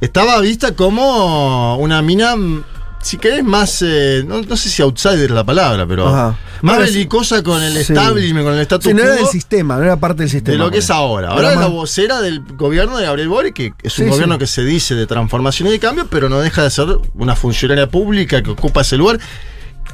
estaba 0.00 0.40
vista 0.40 0.72
como 0.76 1.76
una 1.78 2.00
mina, 2.02 2.36
mm, 2.36 2.62
si 3.02 3.16
querés, 3.16 3.42
más, 3.44 3.82
eh, 3.82 4.24
no, 4.26 4.42
no 4.42 4.56
sé 4.56 4.68
si 4.68 4.82
outsider 4.82 5.24
es 5.24 5.30
la 5.30 5.44
palabra, 5.44 5.86
pero 5.86 6.08
Ajá. 6.08 6.36
más 6.62 6.78
belicosa 6.78 7.42
con 7.42 7.60
el 7.62 7.72
sí. 7.74 7.78
establishment, 7.80 8.44
con 8.46 8.54
el 8.54 8.60
status 8.60 8.86
Sí, 8.88 8.94
no 8.94 9.02
era 9.02 9.14
del 9.14 9.26
sistema, 9.26 9.76
no 9.76 9.82
era 9.84 9.96
parte 9.96 10.22
del 10.22 10.30
sistema. 10.30 10.52
de 10.52 10.58
lo 10.58 10.70
que 10.70 10.78
es 10.78 10.90
ahora. 10.90 11.30
Ahora 11.30 11.52
es 11.54 11.58
la 11.60 11.66
vocera 11.66 12.20
del 12.20 12.40
gobierno 12.40 12.98
de 12.98 13.04
Gabriel 13.06 13.28
Boric, 13.28 13.54
que 13.54 13.72
es 13.82 13.98
un 13.98 14.04
Sí, 14.06 14.10
gobierno 14.10 14.38
que 14.38 14.46
se 14.46 14.64
dice 14.64 14.94
de 14.94 15.06
transformación 15.06 15.68
y 15.68 15.72
de 15.72 15.78
cambio, 15.80 16.06
pero 16.08 16.28
no 16.28 16.38
deja 16.40 16.62
de 16.62 16.70
ser 16.70 16.86
una 17.14 17.34
funcionaria 17.36 17.88
pública 17.88 18.42
que 18.42 18.50
ocupa 18.50 18.82
ese 18.82 18.96
lugar. 18.96 19.18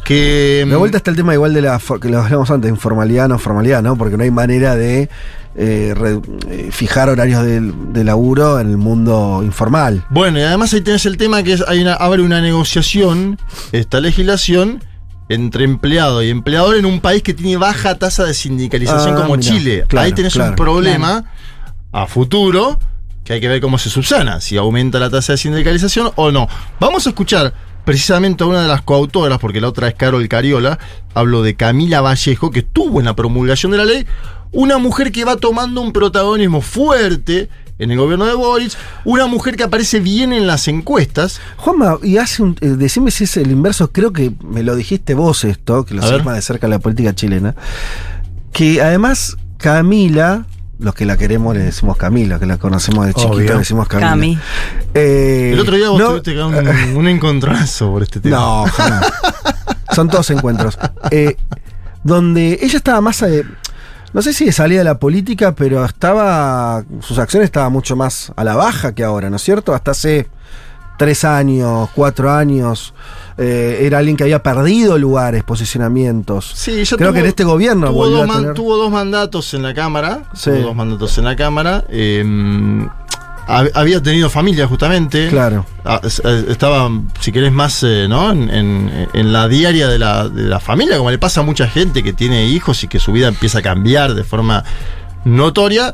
Que 0.03 0.65
De 0.69 0.77
vuelta 0.77 0.99
está 0.99 1.11
el 1.11 1.17
tema 1.17 1.33
igual 1.35 1.55
de 1.55 1.63
la 1.63 1.81
que 2.01 2.09
lo 2.09 2.21
hablamos 2.23 2.51
antes, 2.51 2.71
informalidad, 2.71 3.29
no 3.29 3.39
formalidad, 3.39 3.83
¿no? 3.83 3.97
Porque 3.97 4.17
no 4.17 4.23
hay 4.25 4.31
manera 4.31 4.75
de 4.77 5.09
eh, 5.57 5.95
re- 5.97 6.21
eh, 6.51 6.69
fijar 6.73 7.09
horarios 7.09 7.43
de, 7.45 7.61
de 7.61 8.05
laburo 8.05 8.61
en 8.61 8.69
el 8.71 8.77
mundo 8.77 9.41
informal. 9.43 10.05
Bueno, 10.11 10.39
y 10.39 10.43
además 10.43 10.75
ahí 10.75 10.81
tenés 10.83 11.07
el 11.07 11.17
tema 11.17 11.43
que 11.43 11.53
es, 11.55 11.65
hay 11.67 11.81
una, 11.81 11.95
abre 11.95 12.23
una 12.23 12.41
negociación, 12.41 13.39
esta 13.73 14.01
legislación, 14.01 14.83
entre 15.31 15.65
empleado 15.65 16.23
y 16.23 16.29
empleador 16.29 16.77
en 16.77 16.85
un 16.85 17.01
país 17.01 17.23
que 17.23 17.33
tiene 17.33 17.57
baja 17.57 17.95
tasa 17.99 18.25
de 18.25 18.35
sindicalización 18.35 19.15
Ah, 19.17 19.23
como 19.23 19.37
mirá, 19.37 19.49
Chile. 19.49 19.85
claro, 19.89 20.05
ahí 20.07 20.13
tenés 20.13 20.35
claro. 20.35 20.51
un 20.51 20.57
problema 20.57 21.25
a 21.93 22.07
futuro 22.07 22.79
que 23.25 23.33
hay 23.33 23.41
que 23.41 23.49
ver 23.49 23.63
cómo 23.63 23.79
se 23.79 23.89
subsana, 23.89 24.43
si 24.43 24.59
aumenta 24.59 24.99
la 24.99 25.09
tasa 25.09 25.33
de 25.33 25.39
sindicalización 25.39 26.11
o 26.17 26.31
no. 26.31 26.47
Vamos 26.79 27.07
a 27.07 27.09
escuchar 27.11 27.55
precisamente 27.85 28.45
a 28.45 28.47
una 28.47 28.63
de 28.63 28.69
las 28.69 28.83
coautoras, 28.83 29.39
porque 29.39 29.61
la 29.61 29.69
otra 29.69 29.89
es 29.89 29.95
Carol 29.95 30.27
Cariola, 30.29 30.79
hablo 31.15 31.43
de 31.43 31.55
Camila 31.55 32.01
Vallejo, 32.01 32.51
que 32.51 32.61
estuvo 32.61 33.01
en 33.01 33.07
la 33.07 33.17
promulgación 33.17 33.73
de 33.73 33.79
la 33.79 33.85
ley, 33.85 34.07
una 34.53 34.79
mujer 34.79 35.13
que 35.13 35.25
va 35.25 35.37
tomando 35.37 35.81
un 35.81 35.93
protagonismo 35.93 36.61
fuerte 36.61 37.49
en 37.79 37.91
el 37.91 37.99
gobierno 37.99 38.27
de 38.27 38.35
Boric, 38.35 38.73
una 39.05 39.27
mujer 39.27 39.57
que 39.57 39.65
aparece 39.65 40.01
bien 40.01 40.33
en 40.33 40.47
las 40.47 40.69
encuestas. 40.69 41.41
Juanma, 41.57 41.99
y 42.03 42.19
hace 42.19 42.43
un. 42.43 42.57
eh, 42.61 42.69
decime 42.69 43.11
si 43.11 43.25
es 43.25 43.37
el 43.37 43.51
inverso, 43.51 43.91
creo 43.91 44.13
que 44.13 44.33
me 44.43 44.63
lo 44.63 44.77
dijiste 44.77 45.15
vos 45.15 45.45
esto, 45.45 45.85
que 45.85 45.95
lo 45.95 46.03
sabes 46.03 46.25
más 46.25 46.37
de 46.37 46.43
cerca 46.43 46.69
la 46.69 46.79
política 46.79 47.15
chilena. 47.15 47.55
Que 48.53 48.81
además 48.81 49.37
Camila, 49.59 50.47
los 50.85 50.95
que 50.95 51.05
la 51.07 51.17
queremos 51.17 51.55
le 51.57 51.63
decimos 51.65 51.97
Camila, 51.97 52.39
que 52.39 52.47
la 52.47 52.59
conocemos 52.59 53.07
de 53.07 53.15
chiquita 53.15 53.33
Obvio. 53.35 53.53
le 53.55 53.59
decimos 53.59 53.89
Camila. 53.89 54.11
Cami. 54.11 54.39
Eh, 54.95 55.51
El 55.55 55.61
otro 55.61 55.77
día 55.77 55.89
vos 55.89 55.99
no- 55.99 56.09
tuviste 56.21 56.43
un, 56.43 56.97
un 56.97 57.09
encontronazo 57.09 57.91
por 57.91 58.03
este 58.03 58.21
tema. 58.21 58.37
No, 58.37 58.65
jamás. 58.67 59.07
Son 59.95 60.09
todos 60.09 60.31
encuentros. 60.31 60.79
Eh, 61.11 61.37
donde 62.03 62.59
ella 62.63 62.77
estaba 62.77 63.01
más. 63.01 63.21
eh, 63.23 63.45
no 64.13 64.23
sé 64.23 64.33
si 64.33 64.45
de 64.45 64.53
salida 64.53 64.79
de 64.79 64.85
la 64.85 64.99
política, 64.99 65.55
pero 65.55 65.85
estaba. 65.85 66.85
Sus 67.01 67.19
acciones 67.19 67.47
estaban 67.47 67.73
mucho 67.73 67.97
más 67.97 68.33
a 68.37 68.45
la 68.45 68.55
baja 68.55 68.95
que 68.95 69.03
ahora, 69.03 69.29
¿no 69.31 69.37
es 69.37 69.43
cierto? 69.43 69.75
Hasta 69.75 69.91
hace 69.93 70.29
tres 70.99 71.25
años, 71.25 71.89
cuatro 71.95 72.31
años. 72.33 72.95
Eh, 73.39 73.79
era 73.83 73.99
alguien 73.99 74.17
que 74.17 74.23
había 74.25 74.43
perdido 74.43 74.97
lugares, 74.99 75.43
posicionamientos. 75.45 76.53
Sí, 76.55 76.73
ella 76.73 76.97
Creo 76.97 77.09
tuvo- 77.11 77.15
que 77.15 77.21
en 77.21 77.27
este 77.27 77.45
gobierno 77.45 77.89
tuvo 77.89 78.09
dos, 78.09 78.23
a 78.23 78.27
man- 78.27 78.41
tener- 78.41 78.55
tuvo 78.55 78.77
dos 78.77 78.91
mandatos 78.93 79.55
en 79.55 79.63
la 79.63 79.75
Cámara. 79.75 80.23
Sí. 80.35 80.51
Tuvo 80.51 80.63
dos 80.63 80.77
mandatos 80.77 81.19
en 81.19 81.25
la 81.25 81.37
Cámara. 81.37 81.85
eh, 81.89 82.87
hab- 83.47 83.71
había 83.75 84.03
tenido 84.03 84.31
familia, 84.31 84.67
justamente. 84.67 85.29
Claro. 85.29 85.67
Ah, 85.85 86.01
eh, 86.03 86.45
Estaba, 86.49 86.89
si 87.21 87.31
querés, 87.33 87.53
más 87.53 87.83
eh, 87.83 88.07
¿no? 88.09 88.31
en, 88.33 88.49
en- 88.51 89.09
en 89.13 89.33
la 89.33 89.49
diaria 89.49 89.89
de 89.89 89.99
la, 89.99 90.29
de 90.29 90.45
la 90.45 90.61
familia, 90.61 90.97
como 90.97 91.11
le 91.11 91.19
pasa 91.19 91.41
a 91.41 91.43
mucha 91.45 91.67
gente 91.69 92.03
que 92.03 92.13
tiene 92.13 92.47
hijos 92.47 92.85
y 92.85 92.89
que 92.89 92.99
su 92.99 93.13
vida 93.13 93.29
empieza 93.29 93.59
a 93.59 93.63
cambiar 93.63 94.15
de 94.15 94.25
forma 94.25 94.65
notoria. 95.25 95.93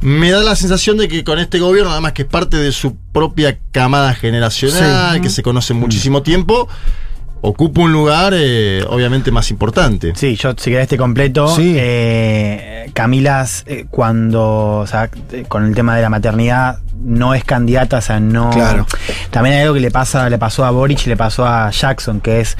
Me 0.00 0.30
da 0.30 0.42
la 0.42 0.54
sensación 0.54 0.98
de 0.98 1.08
que 1.08 1.24
con 1.24 1.38
este 1.38 1.58
gobierno, 1.58 1.90
además 1.90 2.12
que 2.12 2.22
es 2.22 2.28
parte 2.28 2.56
de 2.58 2.72
su 2.72 2.96
propia 3.12 3.58
camada 3.72 4.14
generacional, 4.14 5.14
Sí. 5.16 5.20
que 5.22 5.30
se 5.30 5.42
conoce 5.42 5.72
muchísimo 5.72 6.22
tiempo, 6.22 6.68
ocupa 7.40 7.80
un 7.82 7.92
lugar 7.92 8.32
eh, 8.36 8.84
obviamente 8.88 9.30
más 9.30 9.50
importante. 9.50 10.12
Sí, 10.14 10.36
yo 10.36 10.52
si 10.56 10.70
querés 10.70 10.88
te 10.88 10.96
completo. 10.98 11.48
Sí. 11.56 11.74
eh, 11.76 12.90
Camila, 12.92 13.46
eh, 13.66 13.86
cuando, 13.90 14.78
o 14.80 14.86
sea, 14.86 15.10
eh, 15.32 15.44
con 15.48 15.64
el 15.64 15.74
tema 15.74 15.96
de 15.96 16.02
la 16.02 16.10
maternidad, 16.10 16.78
no 17.02 17.34
es 17.34 17.44
candidata, 17.44 17.98
o 17.98 18.02
sea, 18.02 18.20
no. 18.20 18.50
Claro. 18.50 18.86
También 19.30 19.56
hay 19.56 19.62
algo 19.62 19.74
que 19.74 19.80
le 19.80 19.90
pasa, 19.90 20.28
le 20.30 20.38
pasó 20.38 20.64
a 20.64 20.70
Boric 20.70 21.06
y 21.06 21.08
le 21.10 21.16
pasó 21.16 21.46
a 21.46 21.70
Jackson, 21.70 22.20
que 22.20 22.40
es 22.40 22.56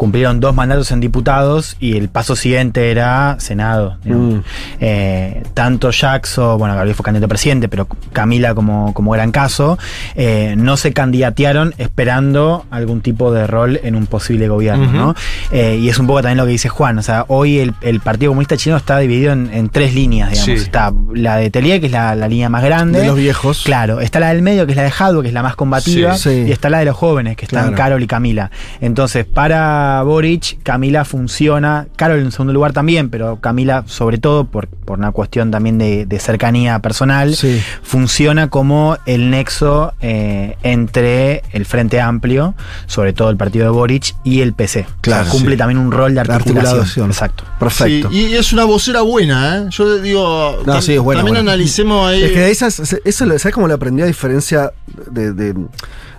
cumplieron 0.00 0.40
dos 0.40 0.54
mandatos 0.54 0.92
en 0.92 1.00
diputados 1.00 1.76
y 1.78 1.98
el 1.98 2.08
paso 2.08 2.34
siguiente 2.34 2.90
era 2.90 3.36
Senado. 3.38 3.98
Mm. 4.04 4.36
Eh, 4.80 5.42
tanto 5.52 5.90
Jackson, 5.90 6.56
bueno, 6.58 6.74
Gabriel 6.74 6.94
fue 6.96 7.04
candidato 7.04 7.26
a 7.26 7.28
presidente, 7.28 7.68
pero 7.68 7.86
Camila 8.14 8.54
como, 8.54 8.94
como 8.94 9.10
gran 9.10 9.30
caso, 9.30 9.78
eh, 10.14 10.54
no 10.56 10.78
se 10.78 10.94
candidatearon 10.94 11.74
esperando 11.76 12.64
algún 12.70 13.02
tipo 13.02 13.30
de 13.30 13.46
rol 13.46 13.78
en 13.82 13.94
un 13.94 14.06
posible 14.06 14.48
gobierno. 14.48 14.90
¿no? 14.90 15.14
Eh, 15.52 15.76
y 15.78 15.90
es 15.90 15.98
un 15.98 16.06
poco 16.06 16.22
también 16.22 16.38
lo 16.38 16.46
que 16.46 16.52
dice 16.52 16.70
Juan, 16.70 16.98
o 16.98 17.02
sea, 17.02 17.26
hoy 17.28 17.58
el, 17.58 17.74
el 17.82 18.00
Partido 18.00 18.30
Comunista 18.30 18.56
Chino 18.56 18.78
está 18.78 18.98
dividido 19.00 19.32
en, 19.34 19.50
en 19.52 19.68
tres 19.68 19.94
líneas, 19.94 20.30
digamos. 20.30 20.46
Sí. 20.60 20.64
Está 20.64 20.94
la 21.12 21.36
de 21.36 21.50
Telia, 21.50 21.78
que 21.78 21.86
es 21.86 21.92
la, 21.92 22.14
la 22.14 22.26
línea 22.26 22.48
más 22.48 22.64
grande. 22.64 23.00
De 23.00 23.06
los 23.06 23.16
viejos. 23.18 23.64
Claro, 23.66 24.00
está 24.00 24.18
la 24.18 24.28
del 24.28 24.40
medio, 24.40 24.64
que 24.64 24.72
es 24.72 24.76
la 24.78 24.84
de 24.84 24.92
Jadwe, 24.92 25.20
que 25.20 25.28
es 25.28 25.34
la 25.34 25.42
más 25.42 25.56
combativa, 25.56 26.14
Sí. 26.16 26.30
Sí. 26.30 26.44
y 26.48 26.52
está 26.52 26.70
la 26.70 26.78
de 26.78 26.86
los 26.86 26.96
jóvenes, 26.96 27.36
que 27.36 27.44
están 27.44 27.64
Claro. 27.64 27.76
Carol 27.76 28.02
y 28.02 28.06
Camila. 28.06 28.50
Entonces, 28.80 29.26
para 29.26 29.89
Boric, 30.02 30.62
Camila 30.62 31.04
funciona, 31.04 31.86
Carol 31.96 32.20
en 32.20 32.32
segundo 32.32 32.52
lugar 32.52 32.72
también, 32.72 33.10
pero 33.10 33.40
Camila 33.40 33.84
sobre 33.86 34.18
todo 34.18 34.44
por, 34.44 34.68
por 34.68 34.98
una 34.98 35.12
cuestión 35.12 35.50
también 35.50 35.78
de, 35.78 36.06
de 36.06 36.18
cercanía 36.18 36.78
personal, 36.80 37.34
Sí. 37.34 37.60
funciona 37.82 38.48
como 38.48 38.96
el 39.06 39.30
nexo 39.30 39.92
eh, 40.00 40.56
entre 40.62 41.42
el 41.52 41.64
Frente 41.66 42.00
Amplio, 42.00 42.54
sobre 42.86 43.12
todo 43.12 43.30
el 43.30 43.36
partido 43.36 43.64
de 43.66 43.70
Boric, 43.70 44.14
y 44.24 44.40
el 44.40 44.52
PC. 44.54 44.86
Claro, 45.00 45.22
O 45.22 45.24
sea, 45.24 45.32
cumple 45.32 45.54
sí. 45.54 45.58
también 45.58 45.78
un 45.78 45.92
rol 45.92 46.10
de 46.14 46.24
La 46.24 46.34
articulación. 46.36 46.80
articulación. 46.80 47.10
Exacto. 47.10 47.44
Perfecto. 47.58 48.10
Sí, 48.10 48.28
y 48.30 48.34
es 48.34 48.52
una 48.52 48.64
vocera 48.64 49.02
buena, 49.02 49.58
¿eh? 49.58 49.66
Yo 49.70 49.98
digo. 49.98 50.58
No, 50.66 50.80
sí, 50.82 50.94
es 50.94 51.00
buena, 51.00 51.20
También 51.20 51.36
buena. 51.44 51.52
analicemos 51.52 52.08
ahí. 52.10 52.22
Es 52.22 52.32
que 52.32 52.50
esas, 52.50 52.80
eso, 53.04 53.26
¿sabes 53.38 53.54
cómo 53.54 53.68
lo 53.68 53.74
aprendió 53.74 54.04
a 54.04 54.08
diferencia 54.08 54.72
de, 55.10 55.32
de- 55.32 55.54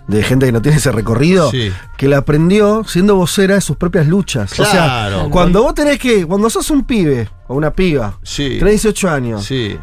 de 0.08 0.24
gente 0.24 0.46
que 0.46 0.52
no 0.52 0.62
tiene 0.62 0.78
ese 0.78 0.92
recorrido? 0.92 1.52
Sí. 1.52 1.72
Que 1.98 2.08
la 2.08 2.18
aprendió 2.18 2.84
siendo 2.88 3.16
vocera 3.16 3.56
de 3.56 3.62
sus 3.62 3.78
propias 3.78 4.08
luchas. 4.08 4.52
O 4.60 4.66
sea, 4.66 4.72
Claro. 5.10 5.30
cuando 5.30 5.64
vos 5.64 5.74
tenés 5.74 6.00
que, 6.00 6.26
cuando 6.26 6.50
sos 6.50 6.70
un 6.72 6.84
pibe 6.84 7.30
o 7.48 7.56
una 7.56 7.72
piba, 7.72 8.18
Sí. 8.24 8.58
tenés 8.60 8.82
18 8.84 9.10
años, 9.10 9.46
Sí. 9.46 9.78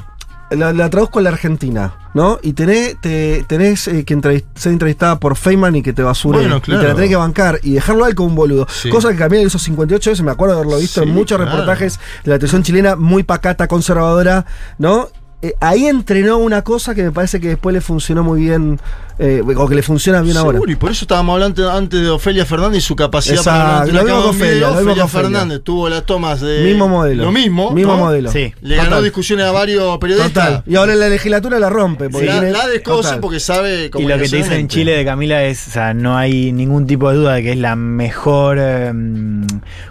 la, 0.51 0.73
la 0.73 0.89
traduzco 0.89 1.19
a 1.19 1.23
la 1.23 1.29
Argentina, 1.29 2.11
¿no? 2.15 2.39
Y 2.43 2.55
tenés, 2.55 2.99
te- 3.03 3.45
tenés 3.47 3.87
eh, 3.89 4.05
que 4.07 4.17
entrevist- 4.17 4.47
ser 4.55 4.73
entrevistada 4.73 5.21
por 5.21 5.37
Feynman 5.37 5.77
y 5.77 5.83
que 5.83 5.93
te 5.93 6.03
basure. 6.03 6.39
Bueno, 6.39 6.57
Y 6.57 6.61
te 6.63 6.73
la 6.73 6.79
claro. 6.81 6.95
tenés 6.95 7.11
que 7.11 7.17
bancar 7.17 7.61
y 7.63 7.73
dejarlo 7.73 8.05
a 8.05 8.09
él 8.09 8.15
como 8.15 8.31
un 8.31 8.35
boludo. 8.35 8.67
Sí. 8.71 8.89
Cosa 8.89 9.11
que 9.11 9.17
Camila 9.17 9.43
hizo 9.43 9.59
58 9.59 10.11
veces, 10.11 10.25
me 10.25 10.31
acuerdo 10.31 10.55
de 10.55 10.61
haberlo 10.63 10.79
visto 10.81 11.03
Sí, 11.03 11.09
en 11.09 11.15
muchos 11.15 11.37
claro. 11.37 11.51
reportajes 11.53 12.01
de 12.25 12.31
la 12.31 12.39
televisión 12.39 12.63
chilena, 12.63 12.97
muy 12.97 13.25
pacata, 13.25 13.69
conservadora, 13.69 14.47
¿no? 14.79 15.09
Eh, 15.41 15.55
ahí 15.61 15.87
entrenó 15.87 16.39
una 16.39 16.63
cosa 16.63 16.95
que 16.95 17.03
me 17.05 17.13
parece 17.13 17.41
que 17.41 17.49
después 17.49 17.73
le 17.73 17.81
funcionó 17.81 18.25
muy 18.25 18.41
bien, 18.41 18.81
eh, 19.21 19.41
o 19.57 19.69
que 19.69 19.77
le 19.77 19.83
funciona 19.83 20.21
bien 20.21 20.37
ahora. 20.37 20.59
Y 20.67 20.75
por 20.75 20.91
eso 20.91 21.05
estábamos 21.05 21.35
hablando 21.35 21.71
antes 21.71 22.01
de 22.01 22.09
Ofelia 22.11 22.45
Fernández 22.45 22.79
y 22.79 22.81
su 22.87 22.97
capacidad 22.97 23.37
Exacto, 23.37 23.61
para 23.61 23.87
lo 23.87 24.05
mismo 24.05 24.21
con 24.21 24.31
Ofelia, 24.31 24.71
Ofelia. 24.71 25.07
Fernández 25.07 25.61
tuvo 25.63 25.89
las 25.89 26.05
tomas 26.05 26.41
de. 26.41 26.65
Mismo 26.65 26.89
modelo. 26.89 27.25
Lo 27.25 27.31
mismo. 27.33 27.71
Mismo 27.71 27.93
¿no? 27.93 27.99
modelo. 27.99 28.33
Sí. 28.33 28.53
Le 28.63 28.77
ganó 28.77 29.01
discusiones 29.01 29.47
a 29.47 29.53
varios 29.53 29.97
periodistas. 29.99 30.33
Total. 30.33 30.63
Y 30.67 30.75
ahora 30.75 30.95
en 30.95 31.01
la 31.01 31.09
legislatura 31.09 31.61
la 31.61 31.71
rompe. 31.71 32.11
porque 32.11 32.27
la, 32.27 32.33
tiene- 32.33 32.51
la 32.51 32.67
descoce 32.67 33.03
total. 33.03 33.21
porque 33.21 33.39
sabe 33.39 33.85
Y 33.87 33.91
cómo 33.91 34.09
lo 34.09 34.19
que 34.19 34.29
te 34.29 34.37
dicen 34.39 34.53
en 34.55 34.67
Chile 34.69 34.93
de 34.97 35.05
Camila 35.05 35.45
es, 35.45 35.69
o 35.69 35.71
sea, 35.71 35.95
no 35.95 36.17
hay 36.17 36.51
ningún 36.51 36.89
tipo 36.89 37.11
de 37.11 37.17
duda 37.17 37.35
de 37.35 37.43
que 37.45 37.53
es 37.53 37.59
la 37.59 37.77
mejor 37.77 38.59
eh, 38.61 38.93
mm, 38.93 39.47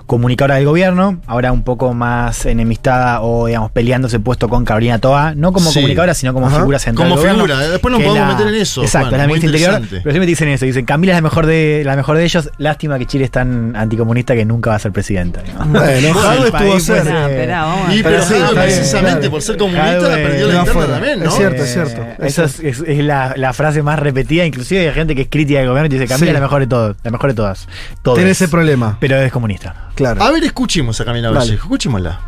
comunicadora 0.05 0.55
del 0.55 0.65
gobierno, 0.65 1.21
ahora 1.25 1.51
un 1.53 1.63
poco 1.63 1.93
más 1.93 2.45
enemistada 2.45 3.21
o, 3.21 3.47
digamos, 3.47 3.71
peleándose 3.71 4.19
puesto 4.19 4.49
con 4.49 4.65
Carolina 4.65 4.99
Toa, 4.99 5.35
no 5.37 5.53
como 5.53 5.69
Sí. 5.69 5.75
comunicadora, 5.75 6.13
sino 6.13 6.33
como 6.33 6.47
Ajá. 6.47 6.57
figura 6.57 6.79
central 6.79 7.07
Como 7.09 7.19
gobierno, 7.21 7.45
figura, 7.45 7.63
eh, 7.65 7.69
después 7.69 7.91
nos 7.91 8.01
podemos 8.01 8.27
la- 8.27 8.33
meter 8.35 8.47
en 8.53 8.61
eso, 8.61 8.81
Exacto, 8.83 9.15
es 9.15 9.17
la 9.21 9.27
ministra 9.27 9.47
interior, 9.49 9.81
pero 9.89 10.01
siempre 10.11 10.25
dicen 10.25 10.47
eso, 10.49 10.65
dicen 10.65 10.85
Camila 10.85 11.13
es 11.13 11.17
la 11.17 11.21
mejor 11.21 11.45
de, 11.45 11.83
la 11.85 11.95
mejor 11.95 12.17
de 12.17 12.23
ellos, 12.25 12.49
lástima 12.57 12.97
que 12.99 13.05
Chile 13.05 13.25
es 13.25 13.31
tan 13.31 13.75
anticomunista 13.75 14.33
que 14.35 14.45
nunca 14.45 14.71
va 14.71 14.75
a 14.75 14.79
ser 14.79 14.91
presidenta. 14.91 15.41
digamos. 15.43 15.67
Bueno, 15.69 16.13
Jadwe 16.13 16.47
estuvo 16.47 16.79
cerca. 16.79 17.29
Y 17.93 18.03
pero, 18.03 18.21
Jadwe, 18.23 18.61
precisamente 18.61 19.17
claro. 19.19 19.31
por 19.31 19.41
ser 19.41 19.57
comunista 19.57 19.99
perdió 20.15 20.47
la 20.47 20.53
No, 20.55 20.59
interna 20.61 20.87
también, 20.87 21.19
¿no? 21.19 21.29
Es 21.29 21.35
cierto, 21.35 21.63
es 21.63 21.69
Eh, 21.69 21.73
cierto. 21.73 22.01
Es 22.23 22.25
Esa 22.39 22.43
es, 22.45 22.59
es- 22.59 22.83
es 22.87 23.03
la, 23.03 23.33
la 23.37 23.53
frase 23.53 23.83
más 23.83 23.99
repetida, 23.99 24.45
inclusive 24.45 24.87
hay 24.87 24.93
gente 24.93 25.15
que 25.15 25.21
es 25.23 25.27
crítica 25.29 25.59
del 25.59 25.69
gobierno 25.69 25.85
y 25.87 25.89
dice 25.89 26.07
Camila 26.07 26.25
Sí. 26.25 26.29
es 26.29 26.33
la 26.33 26.41
mejor 26.41 26.59
de 26.61 26.67
todos, 26.67 26.95
la 27.03 27.11
mejor 27.11 27.29
de 27.29 27.35
todas. 27.35 27.67
Todas. 28.01 28.17
Tiene 28.17 28.31
ese 28.31 28.47
problema. 28.47 28.97
Pero 28.99 29.17
es 29.17 29.31
comunista. 29.31 29.75
Claro. 29.95 30.21
A 30.23 30.31
ver, 30.31 30.43
escuchemos 30.43 30.99
a 31.01 31.05
Camila. 31.05 31.29
Vallejo, 31.31 31.63
escuchémosla. 31.65 32.19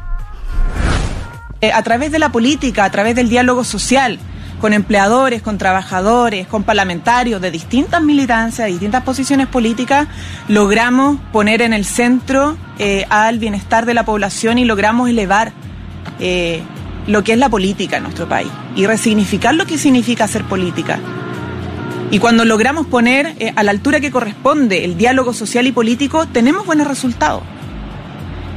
Eh, 1.62 1.72
a 1.74 1.84
través 1.84 2.12
de 2.12 2.20
la 2.20 2.32
política, 2.32 2.86
a 2.86 2.90
través 2.90 3.16
del 3.16 3.28
diálogo 3.28 3.64
social, 3.64 4.20
con 4.60 4.74
empleadores, 4.74 5.42
con 5.42 5.58
trabajadores, 5.58 6.48
con 6.48 6.64
parlamentarios 6.64 7.42
de 7.42 7.52
distintas 7.52 8.02
militancias, 8.02 8.66
de 8.66 8.72
distintas 8.72 9.04
posiciones 9.04 9.48
políticas, 9.48 10.08
logramos 10.48 11.20
poner 11.32 11.62
en 11.62 11.74
el 11.74 11.86
centro 11.86 12.58
eh, 12.78 13.06
al 13.10 13.40
bienestar 13.40 13.86
de 13.86 13.94
la 13.94 14.04
población 14.04 14.58
y 14.58 14.66
logramos 14.66 15.10
elevar 15.10 15.52
eh, 16.20 16.62
lo 17.08 17.24
que 17.24 17.34
es 17.34 17.40
la 17.40 17.50
política 17.50 17.98
en 17.98 18.04
nuestro 18.04 18.28
país 18.28 18.52
y 18.76 18.86
resignificar 18.86 19.56
lo 19.56 19.66
que 19.66 19.78
significa 19.78 20.26
hacer 20.26 20.44
política. 20.44 21.00
Y 22.12 22.20
cuando 22.20 22.44
logramos 22.44 22.88
poner 22.88 23.36
eh, 23.40 23.54
a 23.56 23.64
la 23.64 23.72
altura 23.72 24.00
que 24.00 24.12
corresponde 24.12 24.84
el 24.84 24.98
diálogo 24.98 25.34
social 25.34 25.68
y 25.68 25.72
político, 25.72 26.26
tenemos 26.26 26.66
buenos 26.66 26.88
resultados. 26.88 27.44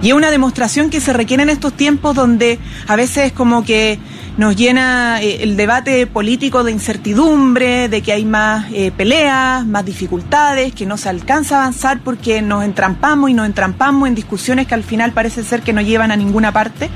Y 0.03 0.09
es 0.09 0.15
una 0.15 0.33
demostración 0.33 0.91
que 0.91 1.01
se 1.01 1.13
requiere 1.13 1.45
en 1.45 1.49
estos 1.49 1.73
tiempos 1.75 2.17
donde 2.17 2.59
a 2.89 2.97
veces 2.97 3.33
como 3.33 3.65
que 3.65 4.01
nos 4.37 4.57
llena 4.57 5.23
eh, 5.23 5.45
el 5.45 5.57
debate 5.57 6.09
político 6.09 6.65
de 6.65 6.73
incertidumbre, 6.73 7.89
de 7.89 8.03
que 8.03 8.13
hay 8.13 8.25
más 8.25 8.67
eh, 8.73 8.91
peleas, 8.91 9.65
más 9.65 9.85
dificultades, 9.85 10.75
que 10.75 10.87
no 10.87 10.97
se 10.97 11.09
alcanza 11.09 11.57
a 11.57 11.61
avanzar 11.61 12.01
porque 12.03 12.43
nos 12.43 12.65
entrampamos 12.65 13.31
y 13.31 13.35
nos 13.35 13.47
entrampamos 13.47 14.09
en 14.09 14.17
discusiones 14.17 14.67
que 14.67 14.75
al 14.75 14.83
final 14.83 15.13
parece 15.13 15.45
ser 15.45 15.63
que 15.63 15.73
no 15.73 15.81
llevan 15.81 16.11
a 16.11 16.17
ninguna 16.17 16.51
parte. 16.51 16.91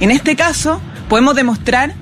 En 0.00 0.10
este 0.10 0.34
caso, 0.34 0.80
podemos 1.08 1.36
demostrar 1.36 1.94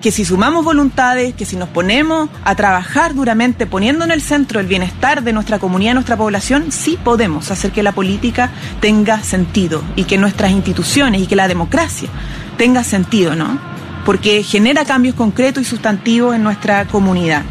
que 0.00 0.12
si 0.12 0.24
sumamos 0.24 0.64
voluntades, 0.64 1.34
que 1.34 1.44
si 1.44 1.56
nos 1.56 1.68
ponemos 1.68 2.28
a 2.44 2.54
trabajar 2.54 3.14
duramente 3.14 3.66
poniendo 3.66 4.04
en 4.04 4.10
el 4.10 4.22
centro 4.22 4.60
el 4.60 4.66
bienestar 4.66 5.22
de 5.22 5.32
nuestra 5.32 5.58
comunidad, 5.58 5.90
de 5.90 5.94
nuestra 5.94 6.16
población, 6.16 6.70
sí 6.70 6.98
podemos 7.02 7.50
hacer 7.50 7.72
que 7.72 7.82
la 7.82 7.92
política 7.92 8.50
tenga 8.80 9.22
sentido 9.22 9.82
y 9.96 10.04
que 10.04 10.18
nuestras 10.18 10.52
instituciones 10.52 11.22
y 11.22 11.26
que 11.26 11.36
la 11.36 11.48
democracia 11.48 12.08
tenga 12.56 12.84
sentido, 12.84 13.34
¿no? 13.34 13.58
Porque 14.04 14.42
genera 14.42 14.84
cambios 14.84 15.14
concretos 15.14 15.62
y 15.62 15.66
sustantivos 15.66 16.34
en 16.34 16.42
nuestra 16.42 16.86
comunidad. 16.86 17.42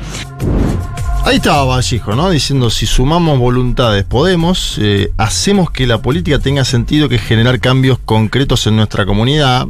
Ahí 1.25 1.37
estaba 1.37 1.65
Vallejo, 1.65 2.15
¿no? 2.15 2.29
Diciendo, 2.29 2.69
si 2.69 2.85
sumamos 2.85 3.37
voluntades 3.37 4.05
podemos, 4.05 4.77
eh, 4.81 5.11
hacemos 5.17 5.69
que 5.71 5.85
la 5.85 6.01
política 6.01 6.39
tenga 6.39 6.63
sentido, 6.63 7.09
que 7.09 7.17
generar 7.17 7.59
cambios 7.59 7.99
concretos 7.99 8.65
en 8.67 8.77
nuestra 8.77 9.05
comunidad. 9.05 9.67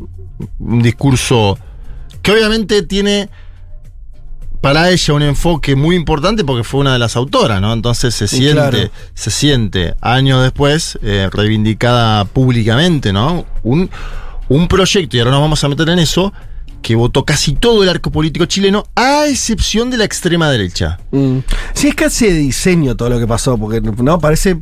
Un 0.59 0.83
discurso 0.83 1.57
que 2.27 2.33
obviamente 2.33 2.83
tiene 2.83 3.29
para 4.59 4.89
ella 4.89 5.13
un 5.13 5.21
enfoque 5.21 5.77
muy 5.77 5.95
importante 5.95 6.43
porque 6.43 6.65
fue 6.65 6.81
una 6.81 6.91
de 6.91 6.99
las 6.99 7.15
autoras, 7.15 7.61
¿no? 7.61 7.71
Entonces 7.71 8.13
se 8.13 8.27
siente, 8.27 8.53
claro. 8.53 8.77
se 9.13 9.31
siente 9.31 9.95
años 10.01 10.43
después 10.43 10.99
eh, 11.03 11.29
reivindicada 11.31 12.25
públicamente, 12.25 13.13
¿no? 13.13 13.45
Un, 13.63 13.89
un 14.49 14.67
proyecto, 14.67 15.15
y 15.15 15.21
ahora 15.21 15.31
nos 15.31 15.39
vamos 15.39 15.63
a 15.63 15.69
meter 15.69 15.87
en 15.87 15.99
eso, 15.99 16.33
que 16.81 16.95
votó 16.95 17.23
casi 17.23 17.53
todo 17.53 17.81
el 17.81 17.87
arco 17.87 18.11
político 18.11 18.45
chileno, 18.45 18.83
a 18.93 19.25
excepción 19.27 19.89
de 19.89 19.95
la 19.95 20.03
extrema 20.03 20.51
derecha. 20.51 20.99
Mm. 21.11 21.37
Sí, 21.73 21.87
es 21.87 21.95
casi 21.95 22.25
de 22.25 22.33
diseño 22.33 22.97
todo 22.97 23.09
lo 23.09 23.19
que 23.19 23.27
pasó, 23.27 23.57
porque 23.57 23.79
no 23.79 24.19
parece. 24.19 24.61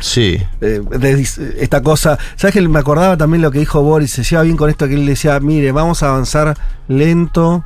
Sí. 0.00 0.38
eh, 0.60 0.80
de 0.98 1.26
esta 1.58 1.82
cosa. 1.82 2.18
¿Sabes 2.36 2.54
que 2.54 2.60
me 2.62 2.78
acordaba 2.78 3.16
también 3.16 3.42
lo 3.42 3.50
que 3.50 3.58
dijo 3.58 3.82
Boris? 3.82 4.12
Se 4.12 4.22
lleva 4.22 4.42
bien 4.42 4.56
con 4.56 4.70
esto 4.70 4.86
que 4.86 4.94
él 4.94 5.06
decía: 5.06 5.38
mire, 5.40 5.72
vamos 5.72 6.02
a 6.02 6.08
avanzar 6.10 6.56
lento, 6.88 7.64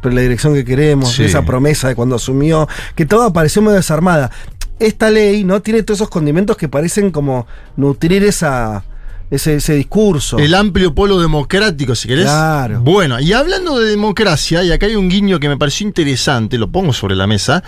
pero 0.00 0.10
en 0.10 0.16
la 0.16 0.22
dirección 0.22 0.54
que 0.54 0.64
queremos. 0.64 1.12
Sí. 1.12 1.24
Esa 1.24 1.44
promesa 1.44 1.88
de 1.88 1.94
cuando 1.94 2.16
asumió, 2.16 2.68
que 2.94 3.06
todo 3.06 3.32
pareció 3.32 3.62
medio 3.62 3.76
desarmada. 3.76 4.30
Esta 4.78 5.10
ley, 5.10 5.42
¿no? 5.42 5.60
Tiene 5.60 5.82
todos 5.82 5.98
esos 5.98 6.10
condimentos 6.10 6.56
que 6.56 6.68
parecen 6.68 7.10
como 7.10 7.48
nutrir 7.76 8.22
esa, 8.22 8.84
ese, 9.28 9.56
ese 9.56 9.74
discurso. 9.74 10.38
El 10.38 10.54
amplio 10.54 10.94
polo 10.94 11.20
democrático, 11.20 11.96
si 11.96 12.06
querés. 12.06 12.26
Claro. 12.26 12.80
Bueno, 12.82 13.18
y 13.18 13.32
hablando 13.32 13.80
de 13.80 13.90
democracia, 13.90 14.62
y 14.62 14.70
acá 14.70 14.86
hay 14.86 14.94
un 14.94 15.08
guiño 15.08 15.40
que 15.40 15.48
me 15.48 15.56
pareció 15.56 15.84
interesante, 15.86 16.58
lo 16.58 16.70
pongo 16.70 16.92
sobre 16.92 17.16
la 17.16 17.26
mesa. 17.26 17.64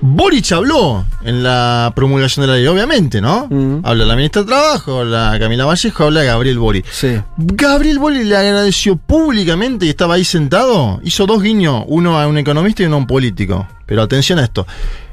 Boric 0.00 0.52
habló 0.52 1.04
en 1.24 1.42
la 1.42 1.92
promulgación 1.96 2.42
de 2.44 2.48
la 2.48 2.58
ley, 2.58 2.66
obviamente, 2.66 3.20
¿no? 3.20 3.46
Mm. 3.48 3.80
Habla 3.84 4.04
la 4.04 4.16
ministra 4.16 4.42
de 4.42 4.48
Trabajo, 4.48 5.00
habla 5.00 5.36
Camila 5.38 5.64
Vallejo, 5.64 6.04
habla 6.04 6.22
Gabriel 6.22 6.58
Boric. 6.58 6.86
Sí. 6.90 7.20
Gabriel 7.38 7.98
Boric 7.98 8.24
le 8.24 8.36
agradeció 8.36 8.96
públicamente 8.96 9.86
y 9.86 9.88
estaba 9.88 10.14
ahí 10.14 10.24
sentado. 10.24 11.00
Hizo 11.02 11.26
dos 11.26 11.42
guiños, 11.42 11.84
uno 11.86 12.20
a 12.20 12.26
un 12.26 12.38
economista 12.38 12.82
y 12.82 12.86
uno 12.86 12.96
a 12.96 12.98
un 12.98 13.06
político. 13.06 13.66
Pero 13.86 14.02
atención 14.02 14.38
a 14.38 14.44
esto. 14.44 14.66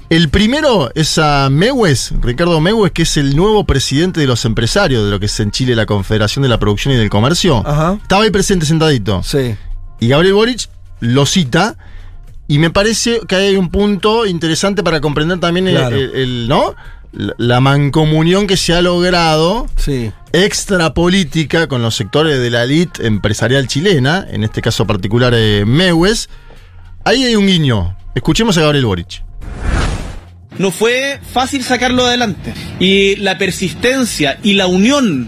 El 0.09 0.29
primero 0.29 0.91
es 0.93 1.17
a 1.17 1.49
Mewes, 1.49 2.13
Ricardo 2.21 2.59
Mewes, 2.59 2.91
que 2.91 3.03
es 3.03 3.17
el 3.17 3.35
nuevo 3.35 3.65
presidente 3.65 4.19
de 4.19 4.27
los 4.27 4.45
empresarios 4.45 5.05
de 5.05 5.09
lo 5.09 5.19
que 5.19 5.25
es 5.25 5.39
en 5.39 5.49
Chile 5.49 5.75
la 5.75 5.85
Confederación 5.85 6.43
de 6.43 6.49
la 6.49 6.59
Producción 6.59 6.93
y 6.93 6.97
del 6.97 7.09
Comercio. 7.09 7.63
Ajá. 7.65 7.97
Estaba 8.01 8.23
ahí 8.23 8.29
presente 8.29 8.65
sentadito. 8.65 9.23
Sí. 9.23 9.55
Y 9.99 10.09
Gabriel 10.09 10.33
Boric 10.35 10.69
lo 10.99 11.25
cita. 11.25 11.77
Y 12.47 12.59
me 12.59 12.69
parece 12.69 13.21
que 13.27 13.35
hay 13.35 13.55
un 13.55 13.69
punto 13.69 14.25
interesante 14.25 14.83
para 14.83 14.99
comprender 15.01 15.39
también 15.39 15.67
el- 15.67 15.75
Claro. 15.75 15.95
el- 15.95 16.15
el- 16.15 16.47
¿no? 16.47 16.75
La- 17.37 17.59
mancomunión 17.59 18.47
que 18.47 18.57
se 18.57 18.73
ha 18.73 18.81
logrado 18.81 19.67
Sí. 19.77 20.11
extra 20.31 20.93
política 20.95 21.67
con 21.67 21.81
los 21.83 21.95
sectores 21.95 22.39
de 22.39 22.49
la 22.49 22.63
elite 22.63 23.05
empresarial 23.05 23.67
chilena, 23.67 24.25
en 24.29 24.43
este 24.43 24.61
caso 24.63 24.87
particular 24.87 25.31
eh, 25.35 25.63
Mewes. 25.65 26.27
Ahí 27.05 27.23
hay 27.23 27.35
un 27.35 27.45
guiño. 27.45 27.95
Escuchemos 28.15 28.57
a 28.57 28.61
Gabriel 28.61 28.85
Boric. 28.85 29.23
No 30.57 30.71
fue 30.71 31.19
fácil 31.31 31.63
sacarlo 31.63 32.05
adelante. 32.05 32.53
Y 32.79 33.15
la 33.17 33.37
persistencia 33.37 34.39
y 34.43 34.53
la 34.53 34.65
unión, 34.67 35.27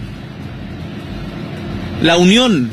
la 2.02 2.18
unión 2.18 2.70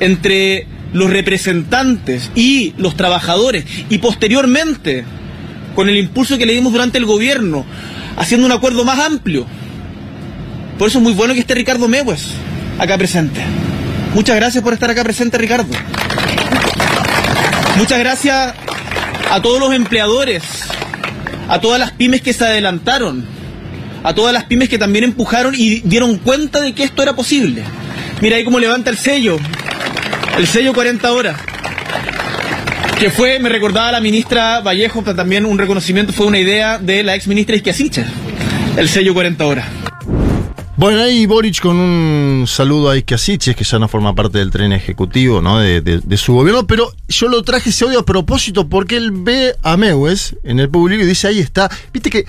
entre 0.00 0.66
los 0.92 1.10
representantes 1.10 2.30
y 2.34 2.74
los 2.76 2.96
trabajadores 2.96 3.64
y 3.88 3.98
posteriormente 3.98 5.04
con 5.74 5.88
el 5.88 5.96
impulso 5.96 6.36
que 6.36 6.46
le 6.46 6.52
dimos 6.52 6.72
durante 6.72 6.98
el 6.98 7.06
gobierno, 7.06 7.64
haciendo 8.16 8.46
un 8.46 8.52
acuerdo 8.52 8.84
más 8.84 8.98
amplio. 8.98 9.46
Por 10.78 10.88
eso 10.88 10.98
es 10.98 11.04
muy 11.04 11.12
bueno 11.12 11.34
que 11.34 11.40
esté 11.40 11.54
Ricardo 11.54 11.88
Mewes 11.88 12.28
acá 12.78 12.96
presente. 12.98 13.40
Muchas 14.14 14.36
gracias 14.36 14.64
por 14.64 14.72
estar 14.72 14.90
acá 14.90 15.04
presente, 15.04 15.38
Ricardo. 15.38 15.68
Muchas 17.76 17.98
gracias 17.98 18.54
a 19.30 19.40
todos 19.40 19.60
los 19.60 19.72
empleadores, 19.72 20.42
a 21.48 21.60
todas 21.60 21.78
las 21.78 21.92
pymes 21.92 22.20
que 22.20 22.32
se 22.32 22.44
adelantaron, 22.44 23.24
a 24.02 24.14
todas 24.14 24.32
las 24.32 24.44
pymes 24.44 24.68
que 24.68 24.78
también 24.78 25.04
empujaron 25.04 25.54
y 25.56 25.80
dieron 25.80 26.18
cuenta 26.18 26.60
de 26.60 26.74
que 26.74 26.82
esto 26.82 27.02
era 27.02 27.14
posible. 27.14 27.62
Mira 28.20 28.36
ahí 28.36 28.44
cómo 28.44 28.58
levanta 28.58 28.90
el 28.90 28.98
sello, 28.98 29.38
el 30.40 30.46
sello 30.46 30.72
40 30.72 31.12
horas. 31.12 31.38
Que 32.98 33.10
fue, 33.10 33.38
me 33.40 33.50
recordaba 33.50 33.92
la 33.92 34.00
ministra 34.00 34.60
Vallejo, 34.60 35.02
pero 35.02 35.14
también 35.14 35.44
un 35.44 35.58
reconocimiento, 35.58 36.14
fue 36.14 36.24
una 36.24 36.38
idea 36.38 36.78
de 36.78 37.02
la 37.02 37.14
ex 37.14 37.26
ministra 37.26 37.56
Isquiasicha, 37.56 38.06
el 38.78 38.88
sello 38.88 39.12
40 39.12 39.44
horas. 39.44 39.66
Bueno, 40.78 41.02
ahí 41.02 41.26
Boric 41.26 41.60
con 41.60 41.76
un 41.76 42.46
saludo 42.46 42.88
a 42.88 42.96
Iskiasiches, 42.96 43.54
que 43.54 43.64
ya 43.64 43.78
no 43.78 43.86
forma 43.86 44.14
parte 44.14 44.38
del 44.38 44.50
tren 44.50 44.72
ejecutivo 44.72 45.42
¿no? 45.42 45.58
de, 45.58 46.16
su 46.16 46.32
gobierno, 46.32 46.66
pero 46.66 46.90
yo 47.06 47.28
lo 47.28 47.42
traje 47.42 47.68
ese 47.68 47.84
audio 47.84 47.98
a 47.98 48.06
propósito 48.06 48.66
porque 48.66 48.96
él 48.96 49.10
ve 49.12 49.54
a 49.62 49.76
Mewes 49.76 50.36
en 50.42 50.58
el 50.58 50.70
público 50.70 51.02
y 51.02 51.06
dice, 51.06 51.28
ahí 51.28 51.38
está. 51.38 51.70
Viste 51.92 52.08
que 52.08 52.24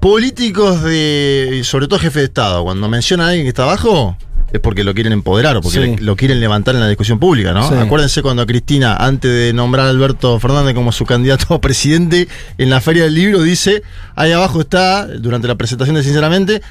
políticos 0.00 0.82
de, 0.82 1.62
sobre 1.64 1.88
todo 1.88 1.98
jefe 1.98 2.18
de 2.18 2.26
Estado, 2.26 2.62
cuando 2.62 2.90
mencionan 2.90 3.26
a 3.26 3.30
alguien 3.30 3.46
que 3.46 3.50
está 3.50 3.62
abajo, 3.62 4.18
es 4.52 4.60
porque 4.60 4.84
lo 4.84 4.94
quieren 4.94 5.12
empoderar 5.12 5.56
o 5.56 5.60
porque 5.60 5.78
Sí. 5.78 5.86
le- 5.96 6.02
lo 6.02 6.16
quieren 6.16 6.40
levantar 6.40 6.74
en 6.74 6.80
la 6.80 6.88
discusión 6.88 7.18
pública, 7.18 7.52
¿no? 7.52 7.68
Sí. 7.68 7.74
Acuérdense 7.74 8.22
cuando 8.22 8.46
Cristina, 8.46 8.96
antes 8.96 9.30
de 9.30 9.52
nombrar 9.52 9.86
a 9.86 9.90
Alberto 9.90 10.38
Fernández 10.38 10.74
como 10.74 10.92
su 10.92 11.04
candidato 11.04 11.52
a 11.54 11.60
presidente, 11.60 12.28
en 12.58 12.70
la 12.70 12.80
Feria 12.80 13.04
del 13.04 13.14
Libro 13.14 13.42
dice, 13.42 13.82
ahí 14.14 14.32
abajo 14.32 14.60
está, 14.60 15.06
durante 15.06 15.48
la 15.48 15.56
presentación 15.56 15.96
de 15.96 16.02
Sinceramente, 16.02 16.62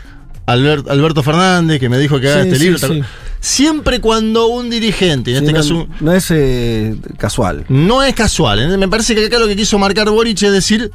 Albert- 0.47 0.89
Alberto 0.89 1.23
Fernández, 1.23 1.79
que 1.79 1.89
me 1.89 1.97
dijo 1.97 2.19
que 2.19 2.29
haga 2.29 2.43
Sí, 2.43 2.49
este 2.49 2.59
libro. 2.63 2.77
sí. 2.79 3.01
Siempre 3.41 3.99
cuando 3.99 4.47
un 4.47 4.69
dirigente, 4.69 5.31
en 5.31 5.38
este 5.38 5.51
no, 5.51 5.57
caso... 5.57 5.88
no 5.99 6.13
es 6.13 6.31
eh, 6.31 6.95
casual. 7.17 7.65
no 7.69 8.01
es 8.03 8.15
casual. 8.15 8.59
¿eh? 8.59 8.77
Me 8.77 8.88
parece 8.88 9.13
que 9.15 9.25
acá 9.25 9.38
lo 9.38 9.47
que 9.47 9.55
quiso 9.55 9.77
marcar 9.77 10.09
Boric 10.09 10.41
es 10.43 10.51
decir, 10.51 10.91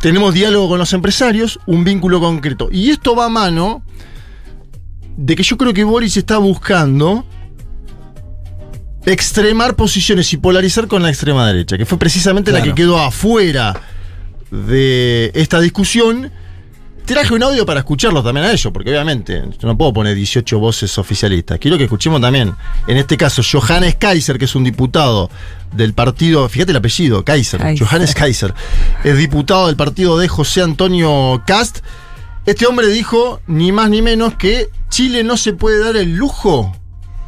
tenemos 0.00 0.32
diálogo 0.32 0.68
con 0.68 0.78
los 0.78 0.92
empresarios, 0.92 1.58
un 1.66 1.84
vínculo 1.84 2.20
concreto. 2.20 2.68
Y 2.70 2.90
esto 2.90 3.14
va 3.16 3.26
a 3.26 3.28
mano 3.28 3.82
de 5.16 5.36
que 5.36 5.42
yo 5.42 5.56
creo 5.56 5.72
que 5.72 5.84
Boric 5.84 6.16
está 6.16 6.38
buscando 6.38 7.24
extremar 9.06 9.76
posiciones 9.76 10.32
y 10.32 10.38
polarizar 10.38 10.86
con 10.86 11.02
la 11.02 11.10
extrema 11.10 11.46
derecha, 11.46 11.76
que 11.76 11.86
fue 11.86 11.98
precisamente 11.98 12.52
la 12.52 12.62
que 12.62 12.74
quedó 12.74 12.98
afuera 12.98 13.74
de 14.50 15.30
esta 15.34 15.60
discusión. 15.60 16.30
Traje 17.04 17.34
un 17.34 17.42
audio 17.42 17.66
para 17.66 17.80
escucharlos 17.80 18.24
también 18.24 18.46
a 18.46 18.52
ellos, 18.52 18.72
porque 18.72 18.88
obviamente 18.88 19.42
yo 19.60 19.68
no 19.68 19.76
puedo 19.76 19.92
poner 19.92 20.14
18 20.14 20.58
voces 20.58 20.96
oficialistas. 20.96 21.58
Quiero 21.58 21.76
que 21.76 21.84
escuchemos 21.84 22.18
también, 22.18 22.54
en 22.86 22.96
este 22.96 23.18
caso, 23.18 23.42
Johannes 23.42 23.96
Kaiser, 23.96 24.38
que 24.38 24.46
es 24.46 24.54
un 24.54 24.64
diputado 24.64 25.28
del 25.72 25.92
partido, 25.92 26.48
fíjate 26.48 26.70
el 26.70 26.78
apellido, 26.78 27.22
Kaiser, 27.22 27.60
Kaiser. 27.60 27.86
Johannes 27.86 28.14
Kaiser, 28.14 28.54
es 29.02 29.18
diputado 29.18 29.66
del 29.66 29.76
partido 29.76 30.16
de 30.16 30.28
José 30.28 30.62
Antonio 30.62 31.42
Cast. 31.46 31.80
Este 32.46 32.66
hombre 32.66 32.88
dijo, 32.88 33.40
ni 33.46 33.72
más 33.72 33.88
ni 33.88 34.02
menos, 34.02 34.34
que 34.34 34.68
Chile 34.90 35.24
no 35.24 35.38
se 35.38 35.54
puede 35.54 35.82
dar 35.82 35.96
el 35.96 36.14
lujo 36.14 36.76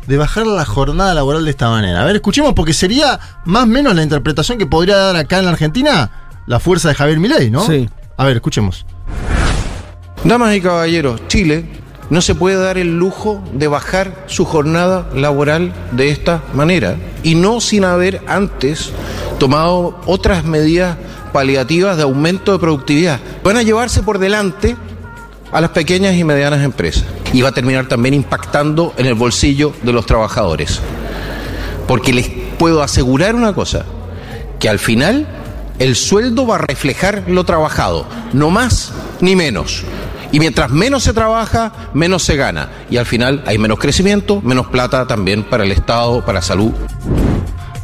de 0.06 0.18
bajar 0.18 0.46
la 0.46 0.66
jornada 0.66 1.14
laboral 1.14 1.44
de 1.46 1.50
esta 1.50 1.70
manera. 1.70 2.02
A 2.02 2.04
ver, 2.04 2.16
escuchemos 2.16 2.52
porque 2.52 2.74
sería 2.74 3.18
más 3.46 3.64
o 3.64 3.66
menos 3.66 3.94
la 3.94 4.02
interpretación 4.02 4.58
que 4.58 4.66
podría 4.66 4.96
dar 4.96 5.16
acá 5.16 5.38
en 5.38 5.46
la 5.46 5.52
Argentina 5.52 6.10
la 6.46 6.60
fuerza 6.60 6.90
de 6.90 6.94
Javier 6.94 7.18
Milei, 7.18 7.50
¿no? 7.50 7.66
Sí. 7.66 7.88
A 8.18 8.24
ver, 8.24 8.36
escuchemos. 8.36 8.84
Damas 10.22 10.54
y 10.54 10.60
caballeros, 10.60 11.26
Chile 11.28 11.64
no 12.10 12.20
se 12.20 12.34
puede 12.34 12.56
dar 12.56 12.76
el 12.76 12.98
lujo 12.98 13.42
de 13.54 13.68
bajar 13.68 14.24
su 14.26 14.44
jornada 14.44 15.08
laboral 15.14 15.72
de 15.92 16.10
esta 16.10 16.42
manera 16.52 16.96
y 17.22 17.36
no 17.36 17.62
sin 17.62 17.84
haber 17.84 18.20
antes 18.26 18.92
tomado 19.38 19.98
otras 20.06 20.44
medidas 20.44 20.98
paliativas 21.32 21.96
de 21.96 22.04
aumento 22.04 22.52
de 22.52 22.58
productividad. 22.58 23.18
Van 23.42 23.56
a 23.56 23.62
llevarse 23.62 24.02
por 24.02 24.18
delante 24.18 24.76
a 25.52 25.60
las 25.60 25.70
pequeñas 25.70 26.14
y 26.14 26.24
medianas 26.24 26.64
empresas 26.64 27.04
y 27.32 27.42
va 27.42 27.50
a 27.50 27.52
terminar 27.52 27.86
también 27.86 28.14
impactando 28.14 28.94
en 28.96 29.06
el 29.06 29.14
bolsillo 29.14 29.72
de 29.82 29.92
los 29.92 30.06
trabajadores. 30.06 30.80
Porque 31.86 32.12
les 32.12 32.28
puedo 32.58 32.82
asegurar 32.82 33.34
una 33.34 33.52
cosa, 33.52 33.84
que 34.58 34.68
al 34.68 34.78
final 34.78 35.26
el 35.78 35.94
sueldo 35.94 36.46
va 36.46 36.56
a 36.56 36.58
reflejar 36.58 37.24
lo 37.28 37.44
trabajado, 37.44 38.06
no 38.32 38.50
más 38.50 38.92
ni 39.20 39.36
menos. 39.36 39.84
Y 40.32 40.40
mientras 40.40 40.70
menos 40.70 41.04
se 41.04 41.12
trabaja, 41.12 41.72
menos 41.94 42.22
se 42.24 42.36
gana. 42.36 42.70
Y 42.90 42.96
al 42.96 43.06
final 43.06 43.42
hay 43.46 43.58
menos 43.58 43.78
crecimiento, 43.78 44.40
menos 44.42 44.66
plata 44.66 45.06
también 45.06 45.44
para 45.44 45.64
el 45.64 45.72
Estado, 45.72 46.24
para 46.24 46.42
salud. 46.42 46.72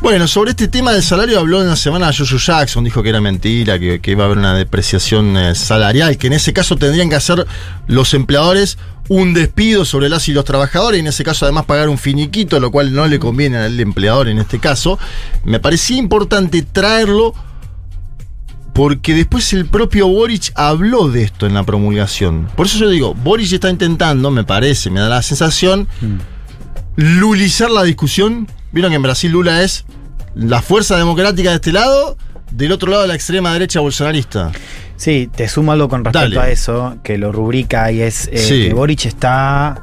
Bueno, 0.03 0.27
sobre 0.27 0.51
este 0.51 0.67
tema 0.67 0.93
del 0.93 1.05
salario 1.05 1.39
habló 1.39 1.63
en 1.63 1.69
la 1.69 1.77
semana 1.77 2.11
Joshua 2.13 2.59
Jackson, 2.59 2.83
dijo 2.83 3.05
que 3.05 3.11
era 3.11 3.21
mentira, 3.21 3.79
que, 3.79 4.01
que 4.01 4.11
iba 4.11 4.25
a 4.25 4.27
haber 4.27 4.37
una 4.37 4.53
depreciación 4.53 5.37
eh, 5.37 5.55
salarial, 5.55 6.19
que 6.19 6.27
en 6.27 6.33
ese 6.33 6.53
caso 6.53 6.75
tendrían 6.75 7.09
que 7.09 7.15
hacer 7.15 7.47
los 7.87 8.13
empleadores 8.13 8.79
un 9.09 9.33
despido 9.33 9.85
sobre 9.85 10.09
las 10.09 10.29
y 10.29 10.33
los 10.33 10.45
trabajadores, 10.45 10.99
y 10.99 11.01
en 11.03 11.07
ese 11.07 11.23
caso 11.23 11.45
además 11.45 11.67
pagar 11.67 11.89
un 11.89 11.99
finiquito, 11.99 12.59
lo 12.59 12.73
cual 12.73 12.93
no 12.93 13.07
le 13.07 13.21
conviene 13.21 13.59
al 13.59 13.79
empleador 13.79 14.29
en 14.29 14.39
este 14.39 14.59
caso. 14.59 14.99
Me 15.45 15.61
parecía 15.61 15.99
importante 15.99 16.63
traerlo 16.63 17.33
porque 18.73 19.15
después 19.15 19.53
el 19.53 19.67
propio 19.67 20.09
Boric 20.09 20.51
habló 20.57 21.11
de 21.11 21.23
esto 21.23 21.47
en 21.47 21.55
la 21.55 21.63
promulgación. 21.63 22.49
Por 22.57 22.67
eso 22.67 22.79
yo 22.79 22.89
digo, 22.89 23.15
Boric 23.15 23.53
está 23.53 23.71
intentando, 23.71 24.33
me 24.33 24.43
parece, 24.43 24.91
me 24.91 24.99
da 24.99 25.09
la 25.09 25.23
sensación, 25.23 25.87
lulizar 26.97 27.71
la 27.71 27.85
discusión. 27.85 28.49
Vieron 28.73 28.91
que 28.91 28.97
en 28.97 29.03
Brasil 29.03 29.31
Lula 29.31 29.63
es 29.63 29.85
la 30.35 30.63
fuerza 30.63 30.97
democrática 30.97 31.51
de 31.51 31.57
este 31.57 31.73
lado, 31.73 32.17
del 32.51 32.73
otro 32.73 32.91
lado 32.91 33.07
la 33.07 33.15
extrema 33.15 33.53
derecha 33.53 33.81
bolsonarista. 33.81 34.51
Sí, 34.97 35.29
te 35.35 35.49
sumo 35.49 35.73
algo 35.73 35.89
con 35.89 36.05
respecto 36.05 36.37
Dale. 36.37 36.41
a 36.41 36.51
eso, 36.53 36.97
que 37.03 37.19
lo 37.19 37.33
rubrica 37.33 37.91
y 37.91 38.03
es 38.03 38.29
eh, 38.33 38.39
Sí. 38.39 38.69
que 38.69 38.75
Boric 38.75 39.05
está 39.07 39.81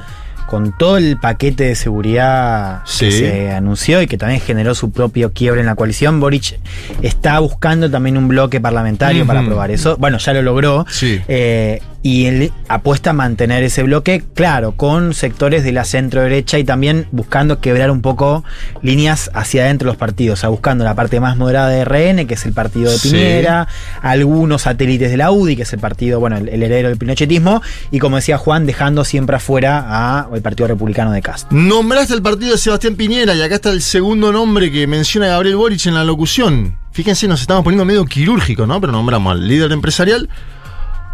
con 0.48 0.76
todo 0.78 0.98
el 0.98 1.18
paquete 1.20 1.66
de 1.66 1.76
seguridad 1.76 2.82
que 3.00 3.12
se 3.12 3.52
anunció 3.52 4.02
y 4.02 4.08
que 4.08 4.18
también 4.18 4.42
generó 4.42 4.74
su 4.74 4.90
propio 4.92 5.32
quiebre 5.32 5.60
en 5.62 5.68
la 5.68 5.76
coalición. 5.76 6.20
Boric 6.20 6.60
está 7.04 7.38
buscando 7.40 7.92
también 7.92 8.18
un 8.18 8.28
bloque 8.28 8.60
parlamentario 8.60 9.28
para 9.28 9.42
aprobar 9.42 9.70
eso. 9.70 9.96
Bueno, 9.98 10.18
ya 10.18 10.34
lo 10.34 10.42
logró. 10.42 10.86
Sí. 10.90 11.22
Eh, 11.28 11.82
y 12.02 12.26
él 12.26 12.52
apuesta 12.68 13.10
a 13.10 13.14
mantener 13.14 13.64
ese 13.64 13.84
bloque, 13.84 14.24
claro, 14.34 14.74
con 14.74 15.14
sectores 15.14 15.64
de 15.64 15.72
la 15.72 15.84
centro 15.84 16.22
derecha 16.22 16.58
y 16.58 16.64
también 16.64 17.08
buscando 17.12 17.60
quebrar 17.60 17.92
un 17.92 18.02
poco 18.02 18.44
líneas 18.82 19.30
hacia 19.34 19.64
adentro 19.64 19.88
de 19.88 19.94
los 19.94 19.98
partidos, 19.98 20.40
o 20.40 20.42
sea, 20.42 20.50
buscando 20.50 20.84
la 20.84 20.96
parte 20.96 21.20
más 21.20 21.38
moderada 21.38 21.70
de 21.70 21.84
RN, 21.84 22.26
que 22.26 22.36
es 22.36 22.46
el 22.46 22.54
partido 22.54 22.92
de 22.92 22.98
Sí. 22.98 23.12
Piñera, 23.12 23.68
algunos 24.02 24.64
satélites 24.64 25.12
de 25.12 25.18
la 25.18 25.32
UDI, 25.32 25.56
que 25.56 25.64
es 25.64 25.74
el 25.74 25.80
partido, 25.80 26.20
bueno, 26.20 26.38
el, 26.38 26.50
el 26.50 26.64
heredero 26.64 26.90
del 26.90 26.98
pinochetismo, 26.98 27.62
y 27.92 28.00
como 28.00 28.18
decía 28.18 28.38
Juan, 28.38 28.66
dejando 28.66 29.04
siempre 29.04 29.36
afuera 29.36 29.86
a 29.88 30.30
el 30.34 30.42
Partido 30.42 30.68
Republicano 30.68 31.12
de 31.12 31.22
Castro. 31.22 31.58
Nombraste 31.58 32.14
el 32.14 32.22
partido 32.22 32.52
de 32.52 32.58
Sebastián 32.58 32.96
Piñera 32.96 33.36
y 33.36 33.42
acá 33.42 33.56
está 33.56 33.72
el 33.72 33.82
segundo 33.82 34.32
nombre 34.32 34.72
que 34.72 34.88
menciona 34.88 35.28
Gabriel 35.28 35.56
Boric 35.58 35.86
en 35.86 35.96
la 35.96 36.04
locución. 36.04 36.78
Fíjense, 36.92 37.28
nos 37.28 37.42
estamos 37.42 37.64
poniendo 37.64 37.86
medio 37.86 38.06
quirúrgico, 38.06 38.66
¿no? 38.66 38.82
Pero 38.82 38.92
nombramos 38.92 39.32
al 39.32 39.48
líder 39.48 39.72
empresarial. 39.72 40.30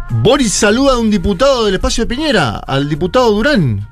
Boric 0.08 0.48
saluda 0.48 0.94
a 0.94 0.98
un 0.98 1.10
diputado 1.10 1.64
del 1.64 1.74
espacio 1.74 2.04
de 2.04 2.14
Piñera, 2.14 2.56
al 2.56 2.88
diputado 2.88 3.32
Durán, 3.32 3.88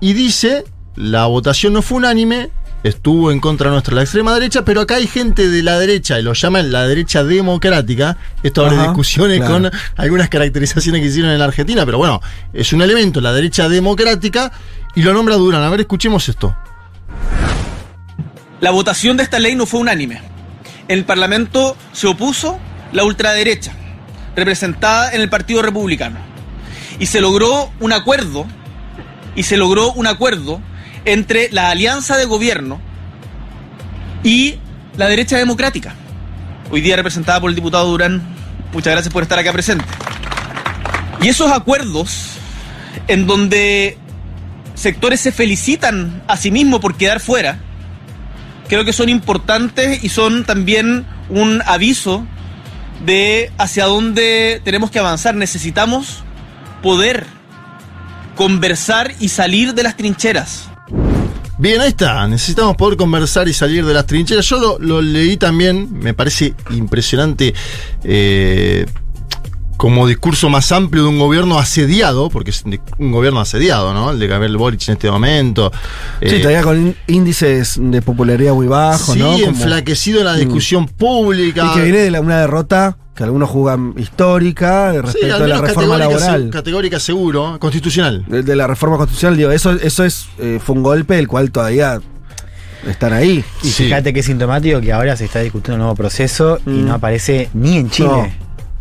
y 0.00 0.12
dice, 0.12 0.64
la 0.94 1.26
votación 1.26 1.72
no 1.72 1.80
fue 1.80 1.98
unánime, 1.98 2.50
estuvo 2.84 3.32
en 3.32 3.40
contra 3.40 3.70
nuestra 3.70 3.94
la 3.94 4.02
extrema 4.02 4.34
derecha, 4.34 4.64
pero 4.64 4.82
acá 4.82 4.96
hay 4.96 5.06
gente 5.06 5.48
de 5.48 5.62
la 5.62 5.78
derecha, 5.78 6.18
y 6.18 6.22
lo 6.22 6.34
llaman 6.34 6.70
la 6.70 6.86
derecha 6.86 7.24
democrática, 7.24 8.18
esto 8.42 8.64
abre 8.64 8.76
Ajá, 8.76 8.88
discusiones 8.88 9.38
claro. 9.38 9.54
con 9.54 9.70
algunas 9.96 10.28
caracterizaciones 10.28 11.00
que 11.00 11.08
hicieron 11.08 11.30
en 11.30 11.38
la 11.38 11.46
Argentina, 11.46 11.86
pero 11.86 11.96
bueno, 11.96 12.20
es 12.52 12.72
un 12.74 12.82
elemento, 12.82 13.22
la 13.22 13.32
derecha 13.32 13.70
democrática, 13.70 14.52
y 14.94 15.02
lo 15.02 15.14
nombra 15.14 15.36
Durán. 15.36 15.62
A 15.62 15.70
ver, 15.70 15.80
escuchemos 15.80 16.28
esto. 16.28 16.54
La 18.60 18.70
votación 18.70 19.16
de 19.16 19.22
esta 19.22 19.38
ley 19.38 19.54
no 19.54 19.64
fue 19.64 19.80
unánime. 19.80 20.20
El 20.88 21.04
Parlamento 21.04 21.76
se 21.92 22.06
opuso 22.06 22.58
la 22.92 23.04
ultraderecha, 23.04 23.72
representada 24.38 25.12
en 25.12 25.20
el 25.20 25.28
Partido 25.28 25.62
Republicano. 25.62 26.18
Y 26.98 27.06
se 27.06 27.20
logró 27.20 27.70
un 27.80 27.92
acuerdo, 27.92 28.46
y 29.34 29.44
se 29.44 29.56
logró 29.56 29.92
un 29.92 30.06
acuerdo 30.06 30.60
entre 31.04 31.48
la 31.52 31.70
alianza 31.70 32.16
de 32.16 32.24
gobierno 32.24 32.80
y 34.24 34.56
la 34.96 35.08
derecha 35.08 35.38
democrática. 35.38 35.94
Hoy 36.70 36.80
día 36.80 36.96
representada 36.96 37.40
por 37.40 37.50
el 37.50 37.56
diputado 37.56 37.86
Durán. 37.88 38.22
Muchas 38.72 38.92
gracias 38.92 39.12
por 39.12 39.22
estar 39.22 39.38
acá 39.38 39.52
presente. 39.52 39.84
Y 41.22 41.28
esos 41.28 41.50
acuerdos, 41.50 42.32
en 43.06 43.26
donde 43.26 43.96
sectores 44.74 45.20
se 45.20 45.32
felicitan 45.32 46.22
a 46.28 46.36
sí 46.36 46.50
mismos 46.50 46.80
por 46.80 46.96
quedar 46.96 47.20
fuera, 47.20 47.58
creo 48.68 48.84
que 48.84 48.92
son 48.92 49.08
importantes 49.08 50.04
y 50.04 50.08
son 50.08 50.44
también 50.44 51.06
un 51.28 51.62
aviso 51.64 52.26
de 53.04 53.50
hacia 53.58 53.86
dónde 53.86 54.60
tenemos 54.64 54.90
que 54.90 54.98
avanzar. 54.98 55.34
Necesitamos 55.34 56.22
poder 56.82 57.26
conversar 58.36 59.12
y 59.18 59.28
salir 59.28 59.74
de 59.74 59.82
las 59.82 59.96
trincheras. 59.96 60.68
Bien, 61.58 61.80
ahí 61.80 61.88
está. 61.88 62.26
Necesitamos 62.28 62.76
poder 62.76 62.96
conversar 62.96 63.48
y 63.48 63.52
salir 63.52 63.84
de 63.84 63.92
las 63.92 64.06
trincheras. 64.06 64.46
Yo 64.46 64.78
lo, 64.78 65.02
leí 65.02 65.36
también, 65.36 65.92
me 65.92 66.14
parece 66.14 66.54
impresionante 66.70 67.52
eh, 68.04 68.86
como 69.78 70.06
discurso 70.06 70.50
más 70.50 70.70
amplio 70.72 71.04
de 71.04 71.08
un 71.08 71.18
gobierno 71.18 71.58
asediado, 71.58 72.28
porque 72.28 72.50
es 72.50 72.64
un 72.64 72.78
un 72.98 73.12
gobierno 73.12 73.40
asediado, 73.40 73.94
¿no? 73.94 74.10
El 74.10 74.18
de 74.18 74.26
Gabriel 74.26 74.56
Boric 74.58 74.86
en 74.88 74.94
este 74.94 75.10
momento. 75.10 75.72
Sí, 76.20 76.26
Eh, 76.34 76.38
todavía 76.40 76.62
con 76.62 76.94
índices 77.06 77.78
de 77.80 78.02
popularidad 78.02 78.52
muy 78.54 78.66
bajos, 78.66 79.14
sí, 79.14 79.20
¿no? 79.20 79.32
Como- 79.32 79.44
enflaquecido 79.46 80.18
en 80.18 80.26
la 80.26 80.34
discusión 80.34 80.86
pública. 80.86 81.70
Y 81.72 81.76
que 81.76 81.82
viene 81.84 81.98
de 81.98 82.10
la- 82.10 82.20
una 82.20 82.40
derrota 82.40 82.98
que 83.14 83.22
algunos 83.24 83.48
jugan 83.48 83.94
histórica 83.96 84.90
Sí, 84.92 84.98
respecto 85.00 85.38
de 85.38 85.48
la 85.48 85.60
reforma 85.60 85.74
categórica, 85.96 85.98
laboral. 86.20 86.44
se- 86.44 86.50
categórica 86.50 87.00
seguro, 87.00 87.56
constitucional. 87.60 88.24
De, 88.26 88.42
de 88.42 88.56
la 88.56 88.66
reforma 88.66 88.96
constitucional, 88.96 89.36
digo, 89.38 89.50
eso, 89.52 89.72
eso 89.72 90.04
es, 90.04 90.26
eh, 90.38 90.60
fue 90.64 90.74
un 90.76 90.82
golpe 90.82 91.14
del 91.14 91.28
cual 91.28 91.50
todavía 91.50 92.00
están 92.86 93.12
ahí. 93.12 93.44
Y 93.62 93.68
Sí. 93.68 93.84
fíjate 93.84 94.12
que 94.12 94.20
es 94.20 94.26
sintomático 94.26 94.80
que 94.80 94.92
ahora 94.92 95.16
se 95.16 95.24
está 95.24 95.38
discutiendo 95.40 95.74
un 95.76 95.80
nuevo 95.80 95.94
proceso 95.96 96.58
y 96.66 96.70
Mm. 96.70 96.84
no 96.86 96.94
aparece 96.94 97.48
ni 97.54 97.76
en 97.76 97.90
Chile. 97.90 98.36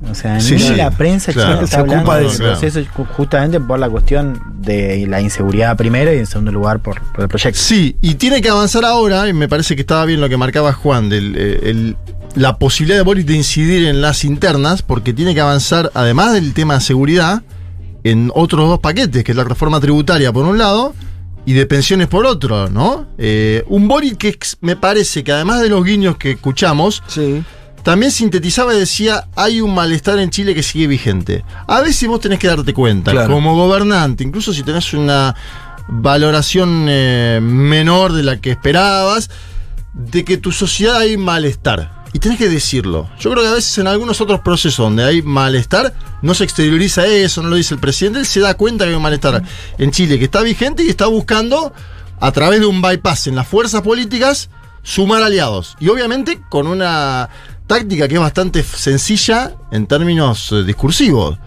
O 0.10 0.14
sea, 0.14 0.40
Sí, 0.40 0.54
ni 0.54 0.60
sí. 0.60 0.76
la 0.76 0.92
prensa 0.92 1.34
Claro. 1.34 1.48
chilena 1.50 1.66
está 1.66 1.78
Se 1.78 1.82
ocupa 1.82 1.98
hablando 2.14 2.30
de 2.30 2.36
eso. 2.36 2.44
proceso 2.44 2.80
ju- 2.82 3.08
justamente 3.16 3.60
por 3.60 3.80
la 3.80 3.90
cuestión 3.90 4.40
de 4.62 5.06
la 5.08 5.22
inseguridad 5.22 5.76
primero 5.76 6.14
y 6.14 6.18
en 6.20 6.26
segundo 6.28 6.52
lugar 6.52 6.80
por, 6.80 7.02
por 7.14 7.22
el 7.24 7.28
proyecto. 7.28 7.60
Sí, 7.60 7.98
y 8.02 8.16
tiene 8.16 8.42
que 8.42 8.50
avanzar 8.50 8.86
ahora, 8.86 9.28
y 9.28 9.34
me 9.34 9.48
parece 9.50 9.76
que 9.76 9.82
estaba 9.82 10.06
bien 10.06 10.22
lo 10.22 10.30
que 10.30 10.38
marcaba 10.38 10.72
Juan, 10.74 11.10
del, 11.10 11.36
eh, 11.36 11.60
el- 11.64 11.98
la 12.36 12.58
posibilidad 12.60 12.98
de 13.00 13.04
Boris 13.04 13.26
de 13.26 13.36
incidir 13.36 13.88
en 13.88 14.00
las 14.02 14.24
internas, 14.24 14.84
porque 14.84 15.14
tiene 15.14 15.34
que 15.34 15.42
avanzar, 15.42 15.90
además 15.96 16.34
del 16.34 16.54
tema 16.54 16.76
de 16.76 16.82
seguridad, 16.82 17.42
en 18.04 18.32
otros 18.36 18.70
dos 18.70 18.80
paquetes, 18.80 19.24
que 19.24 19.32
es 19.32 19.36
la 19.36 19.44
reforma 19.46 19.80
tributaria 19.80 20.32
por 20.32 20.46
un 20.46 20.60
lado, 20.60 20.94
y 21.48 21.54
de 21.54 21.66
pensiones 21.66 22.08
por 22.08 22.26
otro, 22.28 22.70
¿no? 22.70 23.08
Eh, 23.18 23.64
un 23.68 23.88
Boris 23.88 24.16
que 24.18 24.38
me 24.62 24.76
parece 24.76 25.24
que 25.24 25.32
además 25.32 25.62
de 25.62 25.70
los 25.70 25.84
guiños 25.84 26.18
que 26.18 26.32
escuchamos, 26.32 27.02
Sí. 27.08 27.42
También 27.88 28.12
sintetizaba 28.12 28.76
y 28.76 28.80
decía, 28.80 29.30
hay 29.34 29.62
un 29.62 29.74
malestar 29.74 30.20
en 30.20 30.30
Chile 30.30 30.54
que 30.54 30.62
sigue 30.62 30.88
vigente. 30.88 31.46
A 31.68 31.80
veces 31.80 32.10
vos 32.10 32.20
tenés 32.20 32.38
que 32.38 32.48
darte 32.48 32.74
cuenta, 32.74 33.12
Claro. 33.12 33.32
como 33.34 33.56
gobernante, 33.56 34.26
incluso 34.26 34.52
si 34.52 34.62
tenés 34.64 34.94
una 34.94 35.34
valoración 35.88 36.88
eh, 36.90 37.40
menor 37.42 38.12
de 38.12 38.24
la 38.24 38.42
que 38.42 38.52
esperabas, 38.52 39.30
de 39.94 40.26
que 40.26 40.36
tu 40.36 40.52
sociedad 40.52 40.98
hay 40.98 41.16
malestar. 41.16 42.04
Y 42.12 42.20
tenés 42.20 42.38
que 42.38 42.50
decirlo. 42.50 43.10
Yo 43.22 43.32
creo 43.32 43.44
que 43.44 43.50
a 43.52 43.54
veces 43.54 43.78
en 43.78 43.88
algunos 43.88 44.20
otros 44.20 44.42
procesos 44.42 44.84
donde 44.84 45.06
hay 45.06 45.22
malestar, 45.22 45.94
no 46.22 46.34
se 46.34 46.44
exterioriza 46.44 47.06
eso, 47.06 47.42
no 47.42 47.48
lo 47.48 47.56
dice 47.56 47.74
el 47.74 47.80
presidente, 47.80 48.20
él 48.20 48.26
se 48.26 48.42
da 48.42 48.56
cuenta 48.56 48.84
que 48.84 48.90
hay 48.90 48.98
un 48.98 49.02
malestar 49.02 49.44
en 49.78 49.92
Chile 49.92 50.20
que 50.20 50.26
está 50.26 50.42
vigente 50.42 50.84
y 50.84 50.90
está 50.90 51.06
buscando, 51.08 51.72
a 52.20 52.32
través 52.34 52.60
de 52.60 52.66
un 52.66 52.82
bypass 52.82 53.28
en 53.28 53.36
las 53.36 53.48
fuerzas 53.48 53.82
políticas, 53.82 54.50
sumar 54.84 55.24
aliados. 55.24 55.78
Y 55.80 55.88
obviamente 55.88 56.42
con 56.50 56.68
una 56.68 57.30
táctica 57.68 58.08
que 58.08 58.16
es 58.16 58.20
bastante 58.20 58.64
sencilla 58.64 59.54
en 59.72 59.86
términos 59.86 60.52
eh, 60.52 60.64
discursivos. 60.64 61.38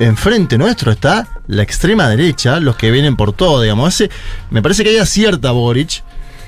enfrente 0.00 0.58
nuestro 0.58 0.90
está 0.90 1.28
la 1.46 1.62
extrema 1.62 2.08
derecha, 2.08 2.58
los 2.60 2.76
que 2.76 2.90
vienen 2.90 3.16
por 3.16 3.32
todo, 3.32 3.62
digamos. 3.62 3.94
Ese, 3.94 4.10
me 4.50 4.60
parece 4.60 4.82
que 4.82 4.90
hay 4.90 4.98
acierta 4.98 5.52
Boric. 5.52 5.88
Sí, 5.90 6.02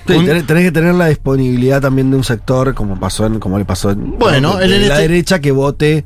tenés, 0.07 0.47
tenés 0.47 0.65
que 0.65 0.73
tener 0.73 0.95
la 0.95 1.07
disponibilidad 1.07 1.81
también 1.81 2.11
de 2.11 2.17
un 2.17 2.25
sector, 2.25 2.75
como 2.75 2.99
pasó 2.99 3.27
en, 3.27 3.41
como 3.41 3.59
le 3.59 3.65
pasó 3.65 3.91
en, 3.91 4.19
Bueno, 4.19 4.61
él 4.61 4.73
en 4.73 4.89
la 4.89 4.95
este- 4.95 5.09
derecha 5.09 5.41
que 5.41 5.51
vote 5.53 6.05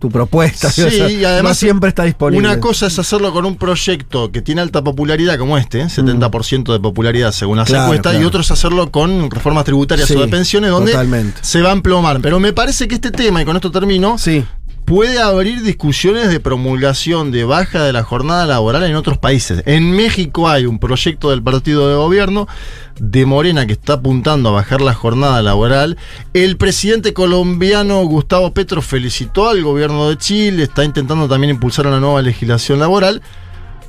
tu 0.00 0.10
propuesta. 0.10 0.70
Sí, 0.70 0.82
o 0.86 0.90
sea, 0.90 1.10
y 1.10 1.24
además 1.24 1.50
no 1.52 1.54
siempre 1.54 1.88
está 1.90 2.04
disponible. 2.04 2.44
Una 2.48 2.58
cosa 2.58 2.86
es 2.86 2.98
hacerlo 2.98 3.32
con 3.32 3.44
un 3.44 3.56
proyecto 3.56 4.32
que 4.32 4.42
tiene 4.42 4.62
alta 4.62 4.82
popularidad 4.82 5.38
como 5.38 5.56
este, 5.58 5.84
70% 5.84 6.72
de 6.72 6.80
popularidad 6.80 7.30
según 7.32 7.58
las. 7.58 7.68
Claro, 7.68 7.84
encuestas, 7.84 8.20
y 8.20 8.24
otro 8.24 8.40
es 8.40 8.50
hacerlo 8.50 8.90
con 8.90 9.30
reformas 9.30 9.64
tributarias 9.64 10.08
Sí, 10.08 10.14
o 10.16 10.20
de 10.20 10.28
pensiones 10.28 10.70
donde 10.70 10.92
totalmente. 10.92 11.38
se 11.42 11.60
va 11.60 11.68
a 11.70 11.72
emplomar. 11.72 12.20
Pero 12.20 12.40
me 12.40 12.52
parece 12.52 12.88
que 12.88 12.96
este 12.96 13.10
tema, 13.10 13.42
y 13.42 13.44
con 13.44 13.54
esto 13.54 13.70
termino, 13.70 14.18
Sí. 14.18 14.44
Puede 14.90 15.22
abrir 15.22 15.62
discusiones 15.62 16.30
de 16.30 16.40
promulgación 16.40 17.30
de 17.30 17.44
baja 17.44 17.84
de 17.84 17.92
la 17.92 18.02
jornada 18.02 18.44
laboral 18.44 18.82
en 18.82 18.96
otros 18.96 19.18
países. 19.18 19.62
En 19.64 19.92
México 19.92 20.48
hay 20.48 20.66
un 20.66 20.80
proyecto 20.80 21.30
del 21.30 21.44
partido 21.44 21.88
de 21.88 21.94
gobierno 21.94 22.48
de 22.98 23.24
Morena 23.24 23.66
que 23.66 23.74
está 23.74 23.92
apuntando 23.92 24.48
a 24.48 24.52
bajar 24.52 24.80
la 24.80 24.92
jornada 24.92 25.42
laboral. 25.42 25.96
El 26.34 26.56
presidente 26.56 27.14
colombiano 27.14 28.02
Gustavo 28.02 28.52
Petro 28.52 28.82
felicitó 28.82 29.48
al 29.48 29.62
gobierno 29.62 30.08
de 30.08 30.18
Chile, 30.18 30.64
está 30.64 30.82
intentando 30.82 31.28
también 31.28 31.52
impulsar 31.52 31.86
una 31.86 32.00
nueva 32.00 32.20
legislación 32.20 32.80
laboral. 32.80 33.22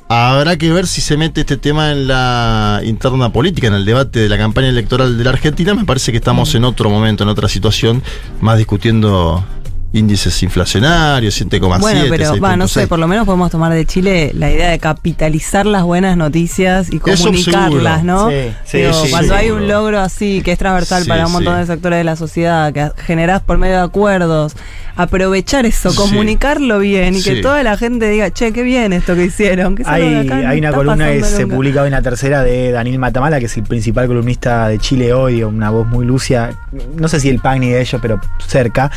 Habrá 0.08 0.56
que 0.56 0.72
ver 0.72 0.86
si 0.86 1.00
se 1.00 1.16
mete 1.16 1.40
este 1.40 1.56
tema 1.56 1.90
en 1.90 2.06
la 2.06 2.80
interna 2.84 3.32
política, 3.32 3.66
en 3.66 3.74
el 3.74 3.84
debate 3.84 4.20
de 4.20 4.28
la 4.28 4.38
campaña 4.38 4.68
electoral 4.68 5.18
de 5.18 5.24
la 5.24 5.30
Argentina. 5.30 5.74
Me 5.74 5.84
parece 5.84 6.12
que 6.12 6.18
estamos 6.18 6.54
en 6.54 6.62
otro 6.62 6.90
momento, 6.90 7.24
en 7.24 7.28
otra 7.28 7.48
situación, 7.48 8.04
más 8.40 8.56
discutiendo 8.56 9.44
índices 9.92 10.42
inflacionarios, 10.42 11.40
7,7. 11.40 11.80
Bueno, 11.80 12.04
pero 12.08 12.40
va, 12.40 12.56
no 12.56 12.66
sé, 12.68 12.84
6.6. 12.84 12.88
por 12.88 12.98
lo 12.98 13.08
menos 13.08 13.26
podemos 13.26 13.50
tomar 13.50 13.72
de 13.72 13.84
Chile 13.84 14.32
la 14.34 14.50
idea 14.50 14.70
de 14.70 14.78
capitalizar 14.78 15.66
las 15.66 15.82
buenas 15.82 16.16
noticias 16.16 16.90
y 16.92 16.98
comunicarlas. 16.98 18.02
¿no? 18.04 18.30
Sí, 18.30 18.36
sí, 18.64 18.78
Digo, 18.78 18.92
sí, 18.94 19.10
cuando 19.10 19.34
hay 19.34 19.46
seguro. 19.46 19.62
un 19.64 19.68
logro 19.68 20.00
así 20.00 20.40
que 20.42 20.52
es 20.52 20.58
transversal 20.58 21.02
Sí, 21.02 21.08
para 21.08 21.26
un 21.26 21.32
montón 21.32 21.54
sí. 21.54 21.60
de 21.60 21.66
sectores 21.66 21.98
de 21.98 22.04
la 22.04 22.16
sociedad, 22.16 22.72
que 22.72 22.90
generás 23.04 23.42
por 23.42 23.58
medio 23.58 23.76
de 23.76 23.82
acuerdos, 23.82 24.56
aprovechar 24.96 25.66
eso, 25.66 25.90
Sí. 25.90 25.96
comunicarlo 25.96 26.78
bien 26.78 27.14
y 27.14 27.20
Sí. 27.20 27.30
que 27.34 27.42
toda 27.42 27.62
la 27.62 27.76
gente 27.76 28.08
diga, 28.08 28.30
che, 28.30 28.52
qué 28.52 28.62
bien 28.62 28.92
esto 28.92 29.14
que 29.14 29.24
hicieron. 29.26 29.74
Que 29.74 29.82
Hay, 29.86 30.02
hay 30.28 30.58
una 30.58 30.72
columna 30.72 31.08
que 31.08 31.22
se 31.22 31.42
nunca. 31.42 31.54
publica 31.56 31.80
hoy 31.82 31.86
en 31.88 31.92
la 31.92 32.02
tercera 32.02 32.42
de 32.42 32.70
Daniel 32.72 32.98
Matamala, 32.98 33.38
que 33.40 33.46
es 33.46 33.56
el 33.56 33.62
principal 33.64 34.06
columnista 34.06 34.68
de 34.68 34.78
Chile 34.78 35.12
hoy, 35.12 35.42
una 35.44 35.70
voz 35.70 35.86
muy 35.86 36.04
lucia, 36.06 36.50
no 36.96 37.08
sé 37.08 37.20
si 37.20 37.28
el 37.28 37.38
PAC 37.40 37.58
ni 37.60 37.70
de 37.70 37.80
ellos, 37.80 38.00
pero 38.02 38.20
cerca. 38.46 38.90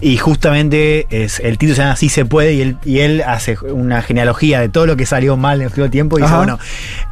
Y 0.00 0.16
justamente 0.42 1.06
es, 1.10 1.38
el 1.38 1.56
título 1.56 1.76
se 1.76 1.82
llama 1.82 1.92
Así 1.92 2.08
se 2.08 2.24
puede, 2.24 2.54
y 2.54 2.62
él, 2.62 2.76
y 2.84 2.98
él 2.98 3.22
hace 3.24 3.56
una 3.70 4.02
genealogía 4.02 4.58
de 4.60 4.68
todo 4.68 4.86
lo 4.86 4.96
que 4.96 5.06
salió 5.06 5.36
mal 5.36 5.58
en 5.60 5.62
el 5.62 5.66
último 5.68 5.88
tiempo. 5.88 6.18
Y 6.18 6.22
dice, 6.22 6.34
bueno, 6.34 6.58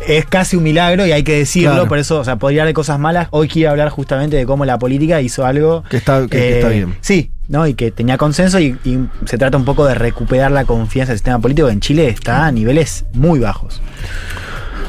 es 0.05 0.27
casi 0.27 0.57
un 0.57 0.65
milagro 0.65 1.07
y 1.07 1.13
hay 1.13 1.23
que 1.23 1.39
decirlo, 1.39 1.71
Claro. 1.71 1.89
por 1.89 1.99
eso, 1.99 2.19
o 2.19 2.25
sea, 2.25 2.37
podría 2.37 2.63
haber 2.63 2.75
cosas 2.75 2.99
malas. 2.99 3.29
Hoy 3.31 3.47
quiero 3.47 3.71
hablar 3.71 3.89
justamente 3.91 4.37
de 4.37 4.47
cómo 4.47 4.65
la 4.65 4.81
política 4.81 5.21
hizo 5.21 5.47
algo 5.47 5.85
Que 5.89 5.99
está- 5.99 6.23
que- 6.23 6.27
que 6.29 6.55
está 6.57 6.71
bien. 6.71 6.97
Sí, 7.03 7.31
¿no? 7.47 7.69
Y 7.69 7.75
que 7.75 7.93
tenía 7.93 8.17
consenso 8.19 8.59
y, 8.59 8.77
y 8.85 8.99
se 9.27 9.39
trata 9.39 9.57
un 9.57 9.65
poco 9.65 9.87
de 9.87 9.95
recuperar 9.95 10.51
la 10.51 10.65
confianza 10.65 11.13
del 11.13 11.19
sistema 11.19 11.39
político 11.39 11.69
que 11.69 11.75
en 11.75 11.81
Chile 11.81 12.09
está 12.09 12.47
a 12.47 12.51
niveles 12.51 13.05
muy 13.15 13.39
bajos. 13.39 13.81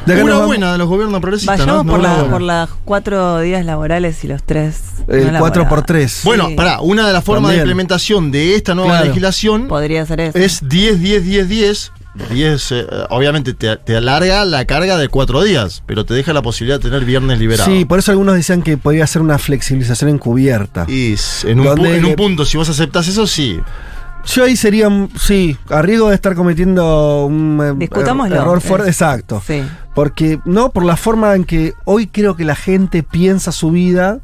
De 0.05 0.13
acá 0.13 0.21
nos 0.21 0.23
Una 0.23 0.33
vamos- 0.33 0.47
buena 0.47 0.71
de 0.71 0.77
los 0.79 0.87
gobiernos 0.87 1.21
progresistas, 1.21 1.59
Vayamos 1.59 1.85
¿no? 1.85 1.91
por, 1.91 2.01
No, 2.01 2.07
la- 2.23 2.29
por 2.29 2.41
las 2.41 2.69
cuatro 2.85 3.39
días 3.41 3.63
laborales 3.65 4.23
y 4.23 4.27
los 4.27 4.41
tres. 4.43 4.79
El 5.07 5.31
no 5.33 5.39
4 5.39 5.67
por. 5.69 5.83
3 5.83 6.21
Bueno, 6.23 6.47
Sí. 6.49 6.55
pará, 6.55 6.81
una 6.81 7.05
de 7.07 7.13
las 7.13 7.23
formas 7.23 7.51
de 7.51 7.57
implementación 7.57 8.31
de 8.31 8.55
esta 8.55 8.73
nueva 8.75 8.91
Claro. 8.93 9.05
legislación 9.07 9.67
Podría 9.67 10.05
ser 10.05 10.21
eso. 10.21 10.37
es 10.37 10.67
10, 10.67 10.99
10, 11.01 11.23
10, 11.23 11.47
10. 11.49 11.91
10, 12.29 12.71
eh, 12.73 12.85
obviamente 13.09 13.53
te, 13.53 13.77
te 13.77 13.95
alarga 13.95 14.43
la 14.43 14.65
carga 14.65 14.97
de 14.97 15.07
cuatro 15.07 15.43
días, 15.43 15.81
pero 15.85 16.03
te 16.03 16.13
deja 16.13 16.33
la 16.33 16.41
posibilidad 16.41 16.77
de 16.77 16.89
tener 16.89 17.05
viernes 17.05 17.39
liberado. 17.39 17.71
Sí, 17.71 17.85
por 17.85 17.99
eso 17.99 18.11
algunos 18.11 18.35
decían 18.35 18.63
que 18.63 18.75
podría 18.77 19.07
ser 19.07 19.21
una 19.21 19.37
flexibilización 19.37 20.09
encubierta. 20.09 20.85
Y 20.89 21.15
en 21.45 21.59
un, 21.61 21.65
pu- 21.67 21.69
¿Dónde 21.69 21.97
en 21.97 22.05
un 22.05 22.15
punto, 22.15 22.43
si 22.43 22.57
vos 22.57 22.67
aceptás 22.67 23.07
eso, 23.07 23.27
sí. 23.27 23.59
Yo 24.25 24.43
ahí 24.45 24.55
sería, 24.55 24.88
sí, 25.19 25.57
a 25.69 25.81
riesgo 25.81 26.10
de 26.10 26.15
estar 26.15 26.36
cometiendo 26.36 27.25
un 27.25 27.60
eh, 27.63 27.73
Discutámoslo. 27.77 28.36
error 28.36 28.62
fuerte. 28.62 28.89
Es- 28.89 28.95
Exacto. 28.95 29.41
Sí. 29.45 29.63
Porque, 29.95 30.39
no, 30.45 30.69
por 30.71 30.86
la 30.86 30.95
forma 30.95 31.36
en 31.36 31.43
que 31.43 31.73
hoy 31.86 32.07
creo 32.07 32.36
que 32.36 32.45
la 32.45 32.55
gente 32.55 33.03
piensa 33.03 33.51
su 33.51 33.71
vida. 33.71 34.19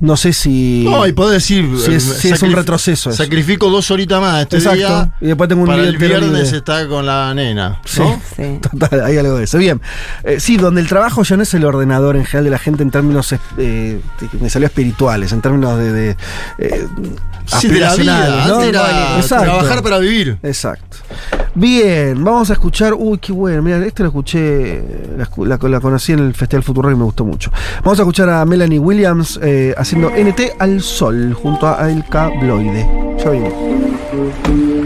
No 0.00 0.16
sé 0.16 0.32
si. 0.32 0.84
No, 0.88 1.06
y 1.06 1.12
podés 1.12 1.34
decir. 1.42 1.64
Eh, 1.88 1.94
es- 1.96 2.42
un 2.42 2.52
retroceso 2.52 3.10
eso. 3.10 3.12
Sacrifico 3.24 3.70
dos 3.70 3.90
horitas 3.90 4.20
más 4.20 4.42
este 4.42 4.56
Exacto. 4.56 4.76
día. 4.78 5.14
Y 5.20 5.26
después 5.28 5.48
tengo 5.48 5.62
un 5.62 5.68
para 5.68 5.80
día 5.82 5.90
el 5.90 5.96
viernes 5.98 6.30
libre. 6.44 6.58
está 6.58 6.86
con 6.88 7.06
la 7.06 7.32
nena. 7.34 7.80
Sí. 7.84 8.00
¿no? 8.00 8.20
Sí. 8.36 8.58
Total, 8.78 9.04
hay 9.04 9.16
algo 9.16 9.36
de 9.38 9.44
eso. 9.44 9.58
Bien. 9.58 9.80
Eh, 10.24 10.40
sí, 10.40 10.56
donde 10.56 10.80
el 10.80 10.88
trabajo 10.88 11.22
ya 11.22 11.36
no 11.36 11.42
es 11.42 11.54
el 11.54 11.64
ordenador 11.64 12.16
en 12.16 12.24
general 12.24 12.44
de 12.44 12.50
la 12.50 12.58
gente 12.58 12.82
en 12.82 12.90
términos, 12.90 13.34
eh, 13.58 14.00
me 14.40 14.50
salió 14.50 14.66
espirituales, 14.66 15.32
en 15.32 15.40
términos 15.40 15.78
de. 15.78 15.92
de 15.92 16.16
eh, 16.58 16.86
Sí, 17.46 17.68
de 17.68 17.80
la 17.80 17.94
vida. 17.94 18.44
¿no? 18.46 18.62
Era 18.62 19.16
Exacto. 19.18 19.44
trabajar 19.44 19.82
para 19.82 19.98
vivir. 19.98 20.38
Exacto. 20.42 20.96
Bien, 21.54 22.22
vamos 22.24 22.50
a 22.50 22.54
escuchar. 22.54 22.94
Uy, 22.94 23.18
qué 23.18 23.32
bueno. 23.32 23.62
Mira, 23.62 23.78
este 23.84 24.02
lo 24.02 24.08
escuché. 24.08 24.82
La, 25.16 25.58
la 25.68 25.80
conocí 25.80 26.12
en 26.12 26.18
el 26.18 26.34
Festival 26.34 26.64
Futuro 26.64 26.90
y 26.90 26.96
me 26.96 27.04
gustó 27.04 27.24
mucho. 27.24 27.50
Vamos 27.84 27.98
a 27.98 28.02
escuchar 28.02 28.28
a 28.28 28.44
Melanie 28.44 28.78
Williams 28.78 29.38
eh, 29.42 29.74
haciendo 29.76 30.10
NT 30.10 30.56
al 30.58 30.80
Sol 30.80 31.32
junto 31.34 31.68
a 31.68 31.90
El 31.90 32.04
Cabloide. 32.06 32.86
Ya 33.18 33.30
vimos. 33.30 34.83